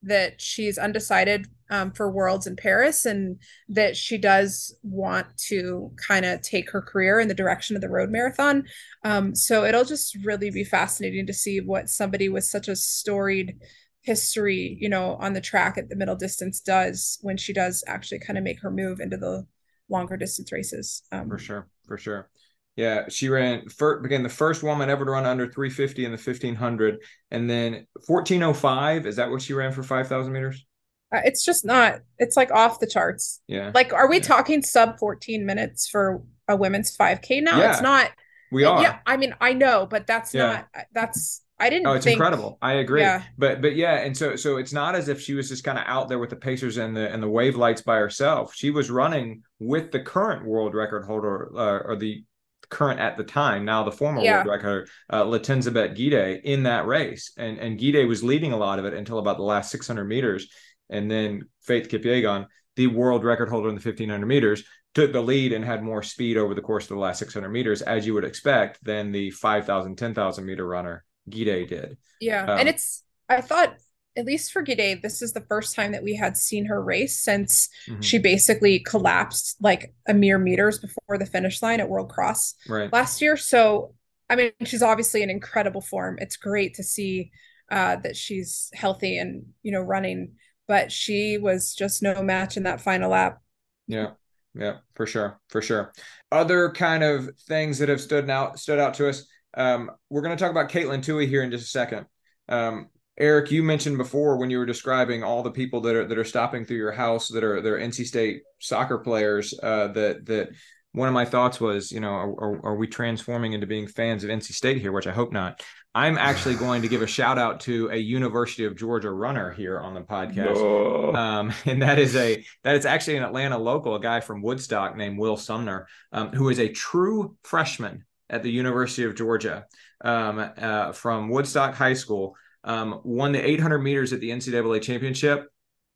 [0.03, 3.39] that she's undecided um, for Worlds in Paris and
[3.69, 7.89] that she does want to kind of take her career in the direction of the
[7.89, 8.63] road marathon.
[9.03, 13.59] Um, so it'll just really be fascinating to see what somebody with such a storied
[14.01, 18.19] history, you know, on the track at the middle distance does when she does actually
[18.19, 19.45] kind of make her move into the
[19.89, 21.03] longer distance races.
[21.11, 22.29] Um, for sure, for sure.
[22.75, 26.17] Yeah, she ran first, began the first woman ever to run under 350 in the
[26.17, 26.99] 1500,
[27.29, 29.05] and then 1405.
[29.05, 30.65] Is that what she ran for 5,000 meters?
[31.11, 31.99] Uh, it's just not.
[32.17, 33.41] It's like off the charts.
[33.47, 33.71] Yeah.
[33.73, 34.23] Like, are we yeah.
[34.23, 37.57] talking sub 14 minutes for a women's 5K now?
[37.57, 37.71] Yeah.
[37.71, 38.11] It's not.
[38.51, 38.81] We are.
[38.81, 40.63] Yeah, I mean, I know, but that's yeah.
[40.73, 40.85] not.
[40.93, 41.87] That's I didn't.
[41.87, 42.15] Oh, it's think...
[42.15, 42.57] incredible.
[42.61, 43.01] I agree.
[43.01, 43.23] Yeah.
[43.37, 45.83] But but yeah, and so so it's not as if she was just kind of
[45.87, 48.55] out there with the Pacers and the and the wave lights by herself.
[48.55, 52.23] She was running with the current world record holder uh, or the
[52.69, 54.37] current at the time, now the former yeah.
[54.37, 58.79] world record, uh, Letesenbet Gidey in that race, and and Gidey was leading a lot
[58.79, 60.49] of it until about the last 600 meters,
[60.89, 64.63] and then Faith Kipyegon, the world record holder in the 1500 meters,
[64.93, 67.81] took the lead and had more speed over the course of the last 600 meters,
[67.81, 71.97] as you would expect, than the 5,000, 10,000 meter runner Gidey did.
[72.19, 73.75] Yeah, um, and it's I thought
[74.19, 77.19] at least for Gidey, this is the first time that we had seen her race
[77.19, 78.01] since mm-hmm.
[78.01, 82.91] she basically collapsed like a mere meters before the finish line at World Cross right.
[82.91, 83.37] last year.
[83.37, 83.93] So,
[84.29, 86.17] I mean, she's obviously in incredible form.
[86.19, 87.31] It's great to see
[87.71, 90.33] uh, that she's healthy and, you know, running,
[90.69, 93.41] but she was just no match in that final lap.
[93.87, 94.11] Yeah.
[94.53, 95.39] Yeah, for sure.
[95.49, 95.91] For sure.
[96.31, 99.25] Other kind of things that have stood out stood out to us.
[99.55, 102.05] Um, we're going to talk about Katelyn Tuohy here in just a second.
[102.47, 106.17] Um, Eric, you mentioned before when you were describing all the people that are that
[106.17, 109.53] are stopping through your house that are they're NC State soccer players.
[109.61, 110.49] Uh, that that
[110.91, 114.29] one of my thoughts was, you know, are, are, we transforming into being fans of
[114.29, 114.91] NC State here?
[114.91, 115.63] Which I hope not.
[115.95, 119.79] I'm actually going to give a shout out to a University of Georgia runner here
[119.79, 123.99] on the podcast, um, and that is a that is actually an Atlanta local, a
[123.99, 129.03] guy from Woodstock named Will Sumner, um, who is a true freshman at the University
[129.03, 129.65] of Georgia
[130.01, 135.47] um, uh, from Woodstock High School um, won the 800 meters at the NCAA championship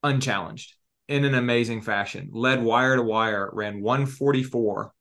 [0.02, 0.76] unchallenged
[1.08, 2.30] in an amazing fashion.
[2.34, 4.94] Led wire to wire, ran 144,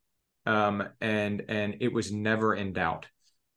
[0.46, 3.06] um, and and it was never in doubt.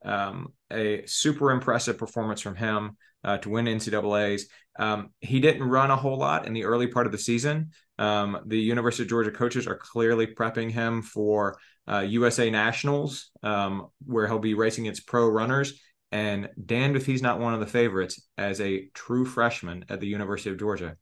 [0.03, 4.47] Um, a super impressive performance from him uh, to win NCAA's.
[4.77, 8.39] Um, he didn't run a whole lot in the early part of the season, Um,
[8.45, 11.57] the University of Georgia coaches are clearly prepping him for
[11.87, 15.81] uh, USA Nationals, um, where he'll be racing against pro runners.
[16.11, 20.07] And damned if he's not one of the favorites as a true freshman at the
[20.07, 20.97] University of Georgia.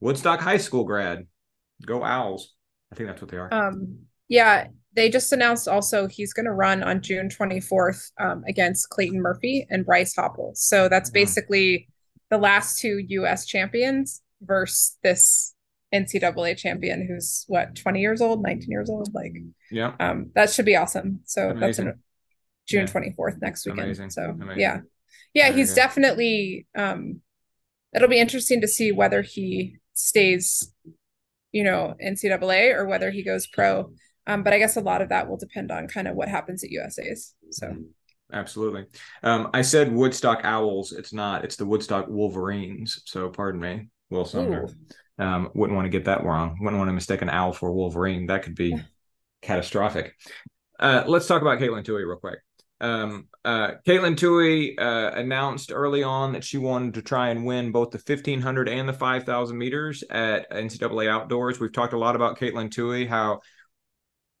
[0.00, 1.26] Woodstock High School grad.
[1.84, 2.54] Go Owls.
[2.92, 3.52] I think that's what they are.
[3.52, 3.98] Um,
[4.28, 9.20] yeah, they just announced also he's going to run on June 24th um, against Clayton
[9.20, 10.56] Murphy and Bryce Hoppel.
[10.56, 11.88] So that's basically
[12.30, 13.46] the last two U.S.
[13.46, 15.54] champions versus this
[15.94, 19.12] NCAA champion who's what 20 years old, 19 years old.
[19.14, 19.32] Like,
[19.70, 21.20] yeah, um, that should be awesome.
[21.24, 21.60] So Amazing.
[21.60, 21.94] that's in
[22.66, 23.12] June Yeah.
[23.12, 23.84] 24th next weekend.
[23.84, 24.10] Amazing.
[24.10, 24.60] So Amazing.
[24.60, 24.80] yeah,
[25.34, 26.66] yeah, he's definitely.
[26.76, 27.20] Um,
[27.94, 30.72] it'll be interesting to see whether he stays,
[31.52, 33.90] you know, NCAA or whether he goes pro.
[34.28, 36.62] Um, but I guess a lot of that will depend on kind of what happens
[36.62, 37.34] at USA's.
[37.50, 37.74] So
[38.32, 38.84] Absolutely.
[39.22, 40.92] Um, I said Woodstock Owls.
[40.92, 41.44] It's not.
[41.44, 43.02] It's the Woodstock Wolverines.
[43.06, 44.68] So pardon me, Will Sumner.
[45.18, 46.58] Um, wouldn't want to get that wrong.
[46.60, 48.26] Wouldn't want to mistake an owl for a Wolverine.
[48.26, 48.76] That could be
[49.40, 50.14] catastrophic.
[50.78, 52.38] Uh, let's talk about Katelyn Tuohy real quick.
[52.80, 57.72] Um, uh, Katelyn Tuohy uh, announced early on that she wanted to try and win
[57.72, 61.58] both the 1500 and the 5000 meters at NCAA Outdoors.
[61.58, 63.40] We've talked a lot about Katelyn Tuohy, how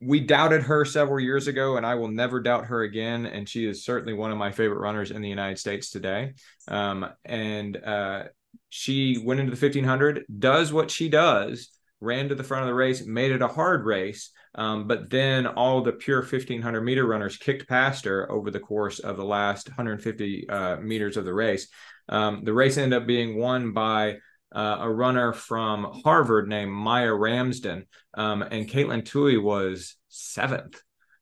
[0.00, 3.26] we doubted her several years ago, and I will never doubt her again.
[3.26, 6.34] And she is certainly one of my favorite runners in the United States today.
[6.68, 8.24] Um, and uh,
[8.68, 11.70] she went into the 1500, does what she does,
[12.00, 14.30] ran to the front of the race, made it a hard race.
[14.54, 19.00] Um, but then all the pure 1500 meter runners kicked past her over the course
[19.00, 21.68] of the last 150 uh, meters of the race.
[22.08, 24.18] Um, the race ended up being won by
[24.54, 30.80] uh, a runner from Harvard named Maia Ramsden, um, and Katelyn Tuohy was seventh.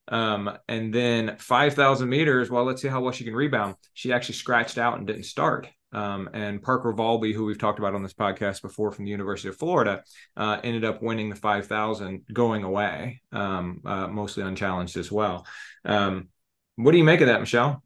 [0.09, 3.74] Um, and then 5,000 meters, well, let's see how well she can rebound.
[3.95, 5.68] She actually scratched out and didn't start.
[5.93, 9.49] Um, and Parker Valby, who we've talked about on this podcast before from the University
[9.49, 10.05] of Florida,
[10.37, 15.47] uh, ended up winning the 5,000 going away, um, uh, mostly unchallenged as well.
[15.85, 16.29] Um,
[16.77, 17.83] what do you make of that, Michelle?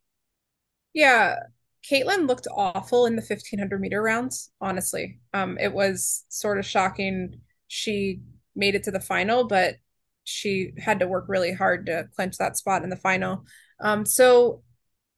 [0.93, 1.37] yeah,
[1.89, 5.21] Katelyn looked awful in the 1500 meter rounds, honestly.
[5.33, 7.41] Um, it was sort of shocking.
[7.69, 8.21] She
[8.55, 9.77] made it to the final, but
[10.25, 13.45] she had to work really hard to clinch that spot in the final.
[13.81, 14.63] Um, so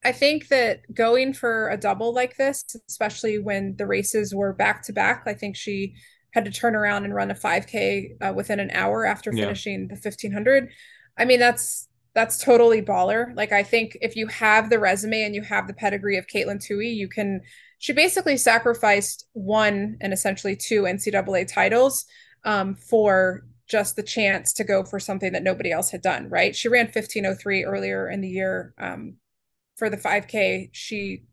[0.05, 4.83] I think that going for a double like this, especially when the races were back
[4.85, 5.95] to back, I think she
[6.33, 9.33] had to turn around and run a 5K uh, within an hour after Yeah.
[9.33, 10.71] finishing the 1500.
[11.19, 13.35] I mean, that's that's totally baller.
[13.35, 16.65] Like I think if you have the resume and you have the pedigree of Katelyn
[16.65, 17.41] Tuohy, you can.
[17.79, 22.05] She basically sacrificed one and essentially two NCAA titles
[22.45, 26.29] um, for just the chance to go for something that nobody else had done.
[26.29, 26.55] Right?
[26.55, 29.17] She ran 1503 earlier in the year um,
[29.77, 30.69] for the 5K.
[30.73, 31.25] She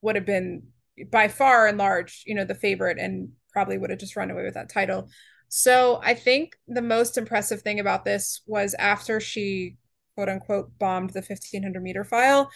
[0.00, 0.64] would have been
[1.10, 4.44] by far and large, you know, the favorite and probably would have just run away
[4.44, 5.08] with that title.
[5.48, 9.76] So I think the most impressive thing about this was after she
[10.14, 12.50] quote unquote bombed the 1500 meter file.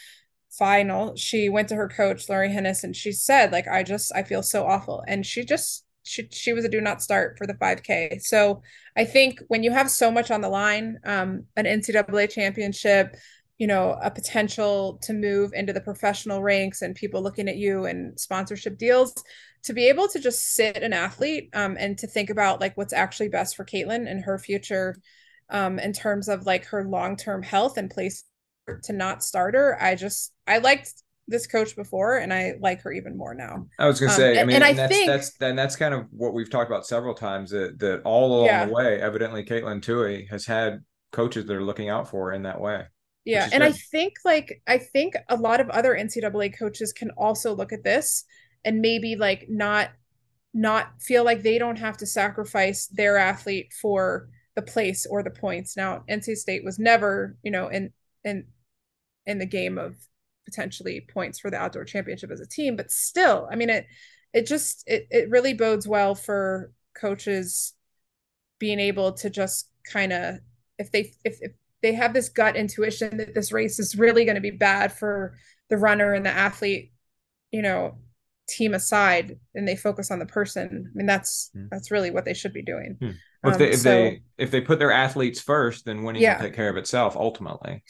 [0.51, 4.23] Final she went to her coach Laurie Henes and she said like I just I
[4.23, 5.05] feel so awful.
[5.07, 8.63] And she just she she was a do not start for the 5k so
[8.97, 13.17] I think when you have so much on the line um an NCAA championship
[13.59, 17.87] you know a potential to move into the professional ranks and people looking at you
[17.87, 19.15] and sponsorship deals
[19.63, 22.93] to be able to just sit an athlete um, and to think about like what's
[22.93, 24.97] actually best for Katelyn and her future
[25.51, 28.25] um, in terms of like her long-term health and place
[28.83, 29.81] to not start her.
[29.81, 30.93] I just I liked
[31.29, 33.67] this coach before and I like her even more now.
[33.79, 35.77] I was gonna Um, say, I and- mean, and I that's, think- that's and that's
[35.77, 37.51] kind of what we've talked about several times.
[37.51, 38.67] That that all along Yeah.
[38.67, 40.81] the way, evidently, Katelyn Tuohy has had
[41.13, 42.85] coaches that are looking out for her in that way.
[43.25, 47.55] Yeah, and I think like I think a lot of other NCAA coaches can also
[47.55, 48.25] look at this
[48.65, 49.91] and maybe like not
[50.55, 55.31] not feel like they don't have to sacrifice their athlete for the place or the
[55.31, 55.77] points.
[55.77, 57.93] Now, NC State was never, you know, in
[58.25, 58.47] in
[59.27, 59.97] in the game of
[60.45, 63.87] potentially points for the outdoor championship as a team, but still, I mean it
[64.33, 67.75] it just it it really bodes well for coaches
[68.59, 70.37] being able to just kind of
[70.79, 71.53] if they if, if
[71.83, 75.37] they have this gut intuition that this race is really going to be bad for
[75.69, 76.93] the runner and the athlete,
[77.53, 77.99] you know,
[78.49, 80.91] team aside, and they focus on the person.
[80.93, 81.67] I mean, that's Hmm.
[81.71, 82.97] that's really what they should be doing.
[83.47, 86.23] Well, if Um, they if so- they if they put their athletes first, then winning
[86.23, 86.37] Yeah.
[86.37, 87.83] will take care of itself ultimately.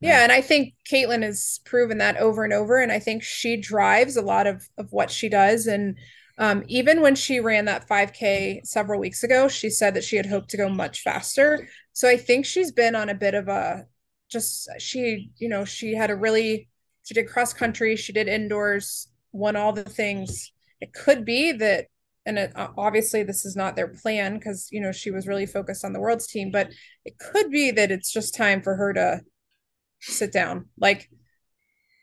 [0.00, 3.56] Yeah, and I think Katelyn has proven that over and over, and I think she
[3.56, 5.66] drives a lot of of what she does.
[5.66, 5.98] And
[6.38, 10.26] um, even when she ran that 5K several weeks ago, she said that she had
[10.26, 11.68] hoped to go much faster.
[11.92, 13.86] So I think she's been on a bit of a
[14.30, 16.68] just she, you know, she had a really
[17.04, 20.52] she did cross country, she did indoors, won all the things.
[20.80, 21.86] It could be that
[22.28, 25.84] and it, obviously this is not their plan because you know she was really focused
[25.84, 26.70] on the world's team, but
[27.04, 29.20] it could be that it's just time for her to
[30.00, 31.10] sit down, like.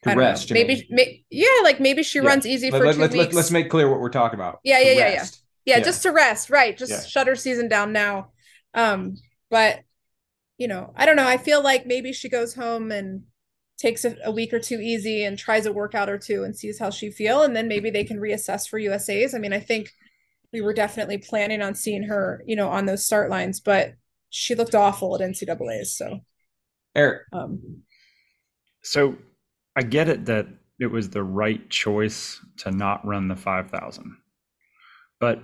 [0.03, 0.51] To rest.
[0.51, 0.53] know.
[0.53, 2.27] Maybe, may, yeah, like maybe she Yeah.
[2.27, 3.37] runs easy Let, for let, 2 let, weeks.
[3.37, 4.59] us make clear what we're talking about.
[4.63, 5.25] Yeah, yeah, yeah, yeah.
[5.65, 5.79] yeah, Yeah.
[5.83, 7.01] just to rest right just Yeah.
[7.05, 8.31] shut her season down now
[8.75, 9.15] um
[9.49, 9.79] but
[10.59, 13.23] you know i don't know i feel like maybe she goes home and
[13.79, 16.77] takes a, a week or two easy and tries a workout or two and sees
[16.77, 19.91] how she feel and then maybe they can reassess for usas i mean i think
[20.55, 23.93] we were definitely planning on seeing her you know on those start lines but
[24.29, 26.21] she looked awful at ncaa's so
[26.95, 27.81] Eric, um
[28.81, 29.17] So
[29.75, 30.47] I get it that
[30.79, 34.15] it was the right choice to not run the 5,000.
[35.19, 35.41] But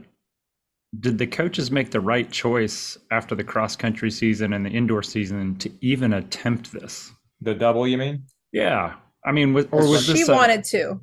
[0.98, 5.04] did the coaches make the right choice after the cross country season and the indoor
[5.04, 7.12] season to even attempt this?
[7.42, 8.24] the double, you mean?
[8.54, 8.94] Yeah.
[9.26, 11.02] I mean, was, or was she this a- wanted to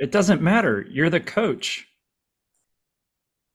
[0.00, 0.86] it doesn't matter.
[0.90, 1.86] You're the coach.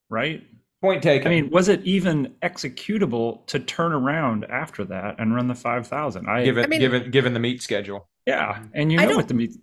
[0.08, 0.42] Right?
[0.82, 1.26] Point taken.
[1.26, 6.28] I mean, was it even executable to turn around after that and run the 5,000?
[6.28, 8.08] I given I mean- given given the meet schedule.
[8.26, 9.56] yeah, and you know what the meet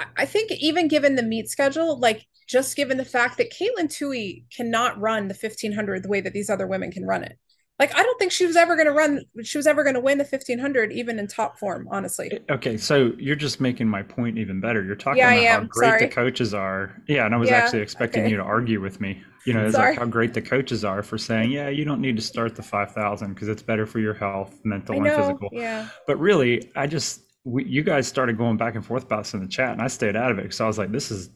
[0.00, 3.86] I- I think even given the meet schedule, like just given the fact that Katelyn
[3.88, 7.38] Tuohy cannot run the 1500 the way that these other women can run it.
[7.78, 10.00] Like I don't think she was ever going to run she was ever going to
[10.00, 12.30] win the 1500 even in top form, honestly.
[12.32, 14.84] Eh, okay, so you're just making my point even better.
[14.84, 16.00] You're talking Yeah, about how great Sorry.
[16.06, 17.02] the coaches are.
[17.08, 18.30] Yeah, and I was Yeah, actually expecting okay.
[18.30, 19.22] you to argue with me.
[19.44, 22.16] You know, it's like how great the coaches are for saying, yeah, you don't need
[22.16, 25.16] to start the 5,000 because it's better for your health, mental I and know.
[25.16, 25.48] physical.
[25.52, 25.88] Yeah.
[26.06, 29.40] But really, I just, we, you guys started going back and forth about this in
[29.40, 31.28] the chat, and I stayed out of it because I was like, this is,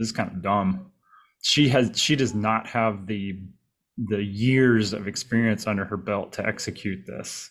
[0.00, 0.90] this is kind of dumb.
[1.42, 3.38] She has, she does not have the,
[4.08, 7.50] the years of experience under her belt to execute this.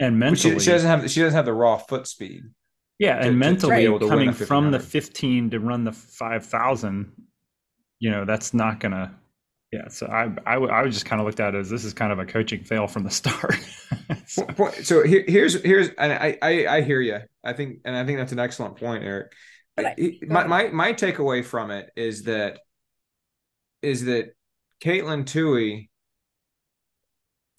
[0.00, 2.44] And mentally, She, she doesn't have she doesn't have the raw foot speed.
[2.98, 7.12] yeah, to- to- and mentally be to coming from the 15 to run the 5000,
[7.98, 9.14] you know, that's not gonna.
[9.72, 11.84] Yeah, so I I, would- I would just kind of looked at it as this
[11.84, 13.56] is kind of a coaching fail from the start.
[14.26, 17.18] So- Po- So here, here's here's and I, I I hear you.
[17.44, 19.32] I think and I think that's an excellent point, Eric.
[19.76, 22.60] I- my, my my takeaway from it is that
[23.82, 24.34] is that
[24.82, 25.88] Katelyn Tuohy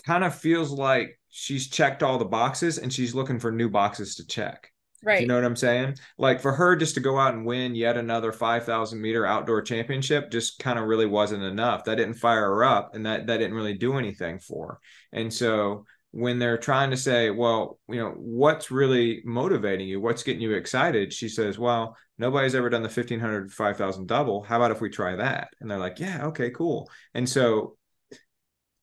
[0.06, 4.16] kind of feels like she's checked all the boxes and she's looking for new boxes
[4.16, 4.72] to check.
[5.04, 5.22] Right.
[5.22, 5.96] You know what I'm saying?
[6.18, 10.30] Like for her just to go out and win yet another 5,000 meter outdoor championship
[10.30, 11.86] just kind of really wasn't enough.
[11.86, 14.80] That didn't fire her up and that, that didn't really do anything for her.
[15.14, 20.02] And so when they're trying to say, well, you know, what's really motivating you?
[20.02, 21.14] What's getting you excited?
[21.14, 24.42] She says, well, nobody's ever done the 1500, 5000 double.
[24.42, 25.50] How about if we try that?
[25.62, 26.90] And they're like, yeah, okay, cool.
[27.14, 27.78] And so,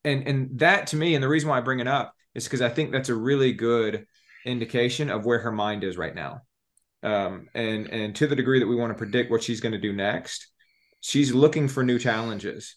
[0.05, 2.62] and, and that to me, and the reason why I bring it up is because
[2.62, 4.07] I think that's a really good
[4.45, 6.43] indication of where her mind is right now.
[7.03, 9.79] Um, and and to the degree that we want to predict what she's going to
[9.79, 10.49] do next,
[11.01, 12.77] she's looking for new challenges.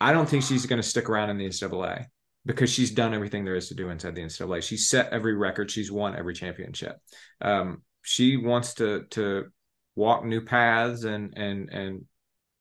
[0.00, 2.06] I don't think she's going to stick around in the NCAA
[2.46, 4.62] because she's done everything there is to do inside the NCAA.
[4.62, 5.70] She's set every record.
[5.70, 6.96] She's won every championship.
[7.40, 9.46] Um, she wants to to
[9.94, 12.04] walk new paths and and and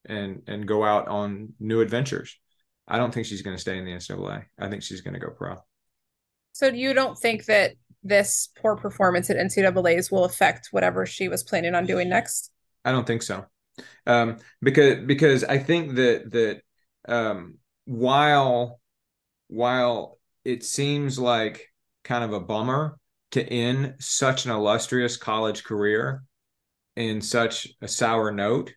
[0.06, 2.38] and and go out on new adventures.
[2.88, 4.46] I don't think she's going to stay in the NCAA.
[4.60, 5.56] I think she's going to go pro.
[6.54, 7.74] So you don't think that
[8.04, 12.52] this poor performance at NCAA's will affect whatever she was planning on doing next?
[12.84, 13.46] I don't think so.
[14.06, 16.62] Um, because because I think that that
[17.08, 18.80] um, while
[19.50, 21.70] while it seems like
[22.06, 23.00] kind of a bummer
[23.34, 26.24] to end such an illustrious college career
[26.96, 28.74] in such a sour note,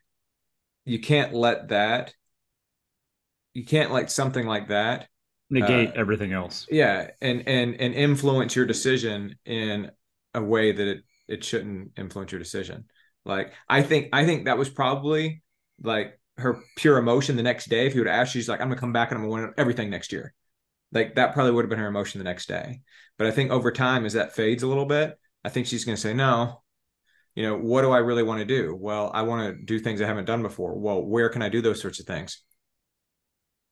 [0.86, 2.14] you can't let that
[3.54, 5.08] you can't let something like that
[5.50, 6.68] negate Uh, everything else.
[6.70, 9.90] yeah and and and influence your decision in
[10.34, 12.84] a way that it it shouldn't influence your decision
[13.24, 15.42] like i think i think that was probably
[15.82, 18.80] like her pure emotion the next day if you would ask she's like i'm gonna
[18.80, 20.34] come back and i'm gonna win everything next year
[20.92, 22.80] like that probably would have been her emotion the next day
[23.18, 25.96] but i think over time as that fades a little bit i think she's gonna
[25.96, 26.62] say no
[27.34, 30.00] you know what do i really want to do well i want to do things
[30.00, 32.42] i haven't done before well where can i do those sorts of things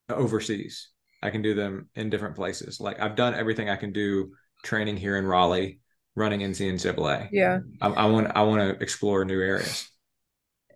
[0.09, 0.89] overseas
[1.23, 2.81] I can do them in different places.
[2.81, 4.33] Like I've done everything I can do
[4.65, 5.81] training here in Raleigh,
[6.15, 7.29] running in NCAA.
[7.33, 7.61] Yeah.
[7.81, 9.91] I, I want I want to explore new areas.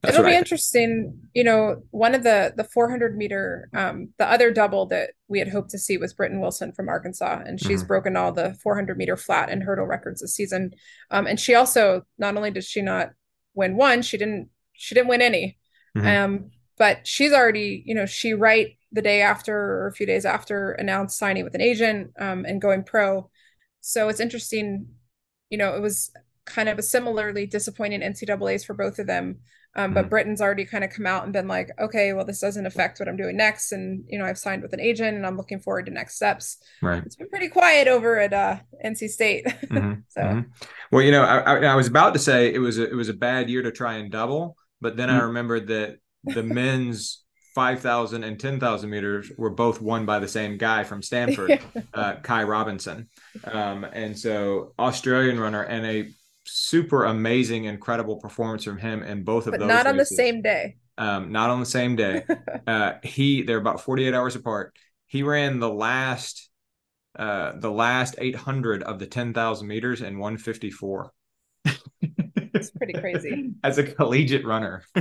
[0.04, 1.18] That's It'll be I- interesting.
[1.34, 5.48] You know, one of the the 400 meter, um, the other double that we had
[5.48, 7.88] hoped to see was Britton Wilson from Arkansas, and she's Mhm.
[7.88, 10.72] broken all the 400 meter flat and hurdle records this season.
[11.10, 13.10] Um, and she also not only did she not
[13.54, 15.58] win one, she didn't she didn't win any.
[15.96, 16.06] Mhm.
[16.24, 20.24] Um, but she's already, you know, she right the day after or a few days
[20.26, 23.30] after announced signing with an agent um, and going pro.
[23.80, 24.88] So it's interesting.
[25.50, 26.10] You know, it was
[26.46, 29.38] kind of a similarly disappointing NCAA's for both of them.
[29.76, 30.10] Um, but Mhm.
[30.10, 33.08] Britton's already kind of come out and been like, okay, well, this doesn't affect what
[33.08, 33.72] I'm doing next.
[33.72, 36.58] And, you know, I've signed with an agent and I'm looking forward to next steps.
[36.80, 37.02] Right.
[37.04, 39.46] It's been pretty quiet over at uh, NC State.
[39.70, 40.46] Mhm, So- mhm.
[40.92, 43.08] Well, you know, I, I, I was about to say it was a, it was
[43.08, 45.26] a bad year to try and double, but then I Mm.
[45.28, 47.22] remembered that the men's
[47.54, 51.60] 5,000 and 10,000 meters were both won by the same guy from Stanford,
[51.94, 53.08] uh, Ky Robinson.
[53.44, 56.10] Um, and so Australian runner and a
[56.44, 59.68] super amazing, incredible performance from him in both of but those.
[59.68, 60.76] not on the same day.
[60.96, 62.24] Um, not on the same day.
[62.66, 64.76] uh, he they're about 48 hours apart.
[65.06, 66.50] He ran the last
[67.18, 71.12] uh, the last 800 of the 10,000 meters in 154.
[72.54, 73.52] It's pretty crazy.
[73.64, 74.82] As a collegiate runner.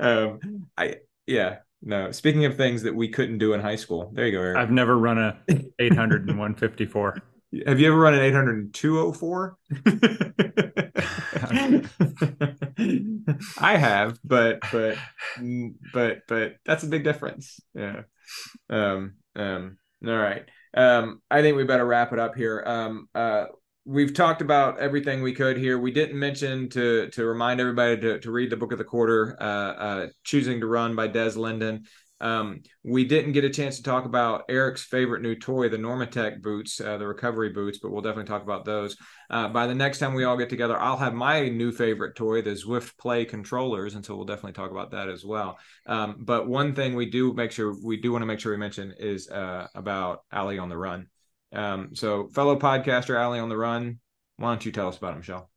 [0.00, 0.40] um,
[0.76, 2.10] I yeah no.
[2.10, 4.40] Speaking of things that we couldn't do in high school, there you go.
[4.40, 4.56] Eric.
[4.56, 5.38] I've never run a
[5.78, 7.22] 800 and 154.
[7.66, 9.56] Have you ever run an 800 204?
[13.58, 14.98] I have, but but
[15.92, 17.60] but but that's a big difference.
[17.74, 18.02] Yeah.
[18.68, 20.44] Um um all right.
[20.74, 22.62] Um I think we better wrap it up here.
[22.66, 23.46] Um uh
[23.84, 25.78] we've talked about everything we could here.
[25.78, 29.36] We didn't mention to to remind everybody to to read the book of the quarter,
[29.40, 31.84] uh uh Choosing to Run by Des Linden.
[32.20, 36.40] Um, we didn't get a chance to talk about Eric's favorite new toy, the Normatec
[36.40, 38.96] boots, uh, the recovery boots, but we'll definitely talk about those.
[39.28, 42.40] Uh, by the next time we all get together, I'll have my new favorite toy,
[42.40, 45.58] the Zwift Play controllers, and so we'll definitely talk about that as well.
[45.86, 48.58] Um, but one thing we do make sure we do want to make sure we
[48.58, 51.08] mention is uh, about Allie on the Run.
[51.52, 54.00] Um, so, fellow podcaster Allie on the Run,
[54.36, 55.50] why don't you tell us about it, Michelle?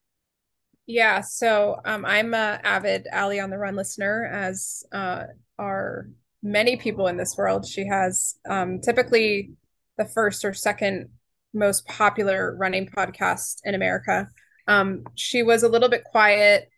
[0.85, 5.23] Yeah, so um, I'm a avid Allie on the Run listener, as uh,
[5.57, 6.09] are
[6.41, 7.65] many people in this world.
[7.65, 9.51] She has um, typically
[9.97, 11.09] the first or second
[11.53, 14.29] most popular running podcast in America.
[14.67, 16.69] Um, she was a little bit quiet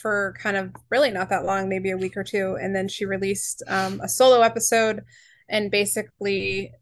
[0.00, 3.04] for kind of really not that long, maybe a week or two, and then she
[3.04, 5.02] released um, a solo episode
[5.48, 6.72] and basically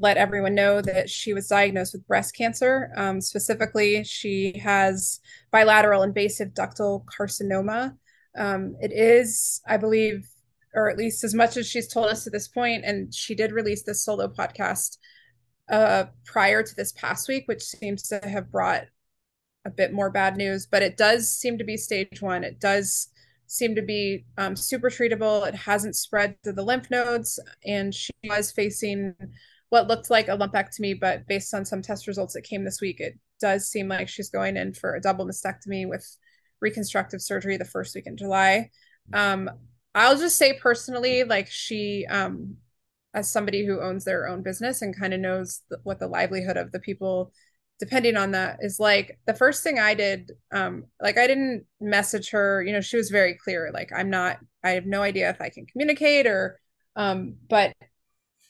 [0.00, 2.90] let everyone know that she was diagnosed with breast cancer.
[2.96, 5.20] Um, specifically, she has
[5.50, 7.96] bilateral invasive ductal carcinoma.
[8.36, 10.28] Um, it is, I believe,
[10.74, 13.52] or at least as much as she's told us to this point, and she did
[13.52, 14.98] release this solo podcast
[15.70, 18.84] uh, prior to this past week, which seems to have brought
[19.64, 20.66] a bit more bad news.
[20.66, 22.44] But it does seem to be stage one.
[22.44, 23.08] It does
[23.46, 25.46] seem to be um, super treatable.
[25.46, 29.14] It hasn't spread to the lymph nodes, and she was facing
[29.70, 33.00] what looked like a lumpectomy, but based on some test results that came this week,
[33.00, 36.16] it does seem like she's going in for a double mastectomy with
[36.60, 38.70] reconstructive surgery the first week in July.
[39.12, 39.50] Um,
[39.98, 42.56] I'll just say personally, like she, um,
[43.14, 46.56] as somebody who owns their own business and kind of knows th- what the livelihood
[46.56, 47.32] of the people
[47.78, 52.30] depending on that is like the first thing I did, um, like I didn't message
[52.30, 55.40] her, you know, she was very clear, like I'm not, I have no idea if
[55.40, 56.58] I can communicate or,
[56.96, 57.72] um, but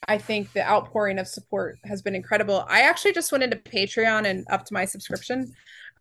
[0.07, 2.65] I think the outpouring of support has been incredible.
[2.69, 5.53] I actually just went into Patreon and upped my subscription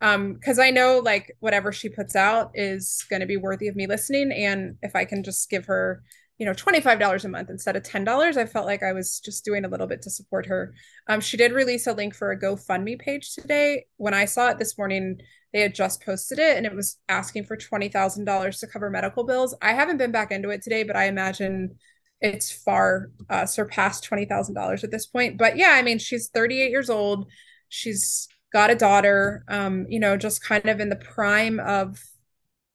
[0.02, 3.76] um because I know like whatever she puts out is going to be worthy of
[3.76, 6.04] me listening and if I can just give her
[6.38, 9.66] you know $25 a month instead of $10 I felt like I was just doing
[9.66, 10.74] a little bit to support her.
[11.08, 13.86] Um she did release a link for a GoFundMe page today.
[13.98, 15.20] When I saw it this morning
[15.54, 19.56] they had just posted it and it was asking for $20,000 to cover medical bills.
[19.62, 21.78] I haven't been back into it today but I imagine
[22.22, 25.38] it's far uh, surpassed $20,000 at this point.
[25.38, 27.28] But yeah, I mean, she's 38 years old.
[27.70, 28.28] She's
[28.58, 32.04] got a daughter, um, you know, just kind of in the prime of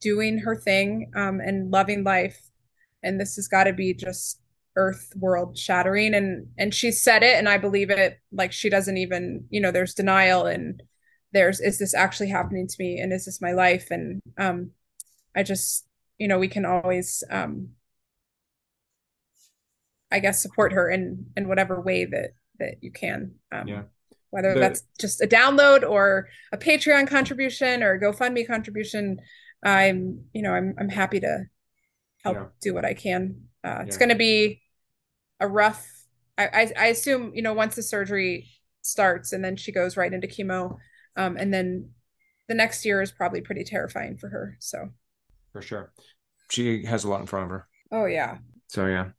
[0.01, 2.41] doing her thing um, and loving life.
[3.03, 4.41] And this has got to be just
[4.77, 6.15] earth world shattering.
[6.15, 8.21] And and she said it, and I believe it.
[8.31, 10.81] Like she doesn't even, you know, there's denial and
[11.33, 13.91] there's is this actually happening to me and is this my life?
[13.91, 14.71] And um,
[15.35, 15.85] I just,
[16.17, 17.71] you know, we can always um,
[20.13, 23.33] I guess support her in in whatever way that that you can.
[23.51, 23.83] Um, Yeah.
[24.33, 29.21] Whether The- that's just a download or a Patreon contribution or a GoFundMe contribution,
[29.63, 31.45] I'm you know I'm I'm happy to
[32.25, 32.47] help Yeah.
[32.61, 33.49] do what I can.
[33.63, 34.63] Uh, it's going to be
[35.39, 35.87] a rough.
[36.39, 38.49] I, I I assume you know once the surgery
[38.81, 40.79] starts and then she goes right into chemo,
[41.17, 41.91] um, and then
[42.49, 44.57] the next year is probably pretty terrifying for her.
[44.61, 44.89] So
[45.53, 45.93] For sure.
[46.51, 47.69] She has a lot in front of her.
[47.93, 48.39] oh yeah,
[48.73, 49.11] So yeah.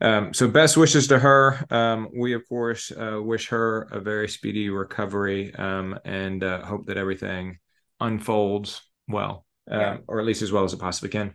[0.00, 1.58] Um, so best wishes to her.
[1.68, 6.86] Um, we of course uh, wish her a very speedy recovery um, and uh, hope
[6.86, 7.58] that everything
[8.00, 9.96] unfolds well, um, Yeah.
[10.06, 11.34] or at least as well as it possibly can.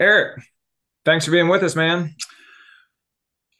[0.00, 0.42] Eric,
[1.04, 2.14] thanks for being with us, man.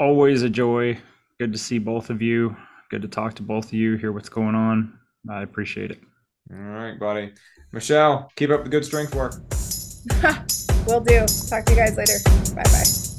[0.01, 0.99] Always a joy.
[1.39, 2.57] Good to see both of you.
[2.91, 4.99] Good to talk to both of you, hear what's going on.
[5.31, 6.01] I appreciate it.
[6.53, 7.33] All right, buddy.
[7.73, 9.35] Michelle, keep up the good strength work.
[10.87, 11.21] Will do.
[11.49, 12.19] Talk to you guys later.
[12.55, 13.14] Bye bye.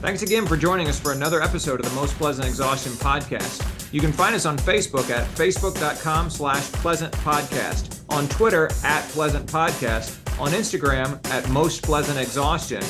[0.00, 3.92] Thanks again for joining us for another episode of the Most Pleasant Exhaustion podcast.
[3.92, 9.46] You can find us on Facebook at facebook.com slash pleasant podcast, on Twitter at pleasant
[9.46, 12.82] podcast, on Instagram at most pleasant exhaustion.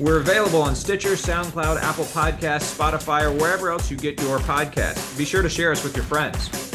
[0.00, 5.16] We're available on Stitcher, SoundCloud, Apple Podcasts, Spotify, or wherever else you get your podcasts.
[5.16, 6.65] Be sure to share us with your friends.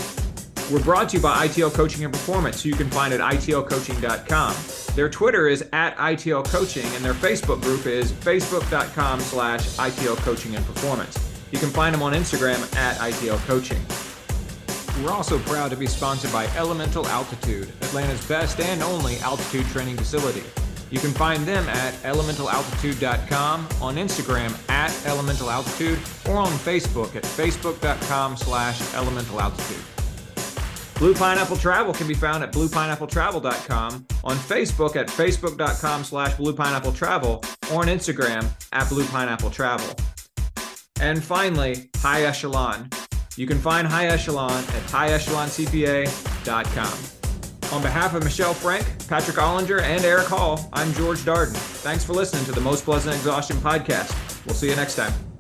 [0.72, 4.56] We're brought to you by ITL Coaching and Performance, who you can find at itlcoaching.com.
[4.96, 10.56] Their Twitter is at ITL Coaching, and their Facebook group is facebook.com slash ITL Coaching
[10.56, 11.20] and Performance.
[11.52, 13.82] You can find them on Instagram at ITL Coaching.
[15.04, 19.98] We're also proud to be sponsored by Elemental Altitude, Atlanta's best and only altitude training
[19.98, 20.44] facility.
[20.90, 28.38] You can find them at elementalaltitude.com, on Instagram at elementalaltitude, or on Facebook at facebook.com
[28.38, 29.91] slash elementalaltitude.
[31.02, 37.82] Blue Pineapple Travel can be found at bluepineappletravel.com, on Facebook at facebook.com slash bluepineappletravel, or
[37.82, 40.00] on Instagram at bluepineappletravel.
[41.02, 42.92] And finally, High Echelon.
[43.36, 47.76] You can find High Echelon at highecheloncpa.com.
[47.76, 51.56] On behalf of Michelle Frank, Patrick Ollinger, and Eric Hall, I'm George Darden.
[51.82, 54.46] Thanks for listening to the Most Pleasant Exhaustion podcast.
[54.46, 55.31] We'll see you next time.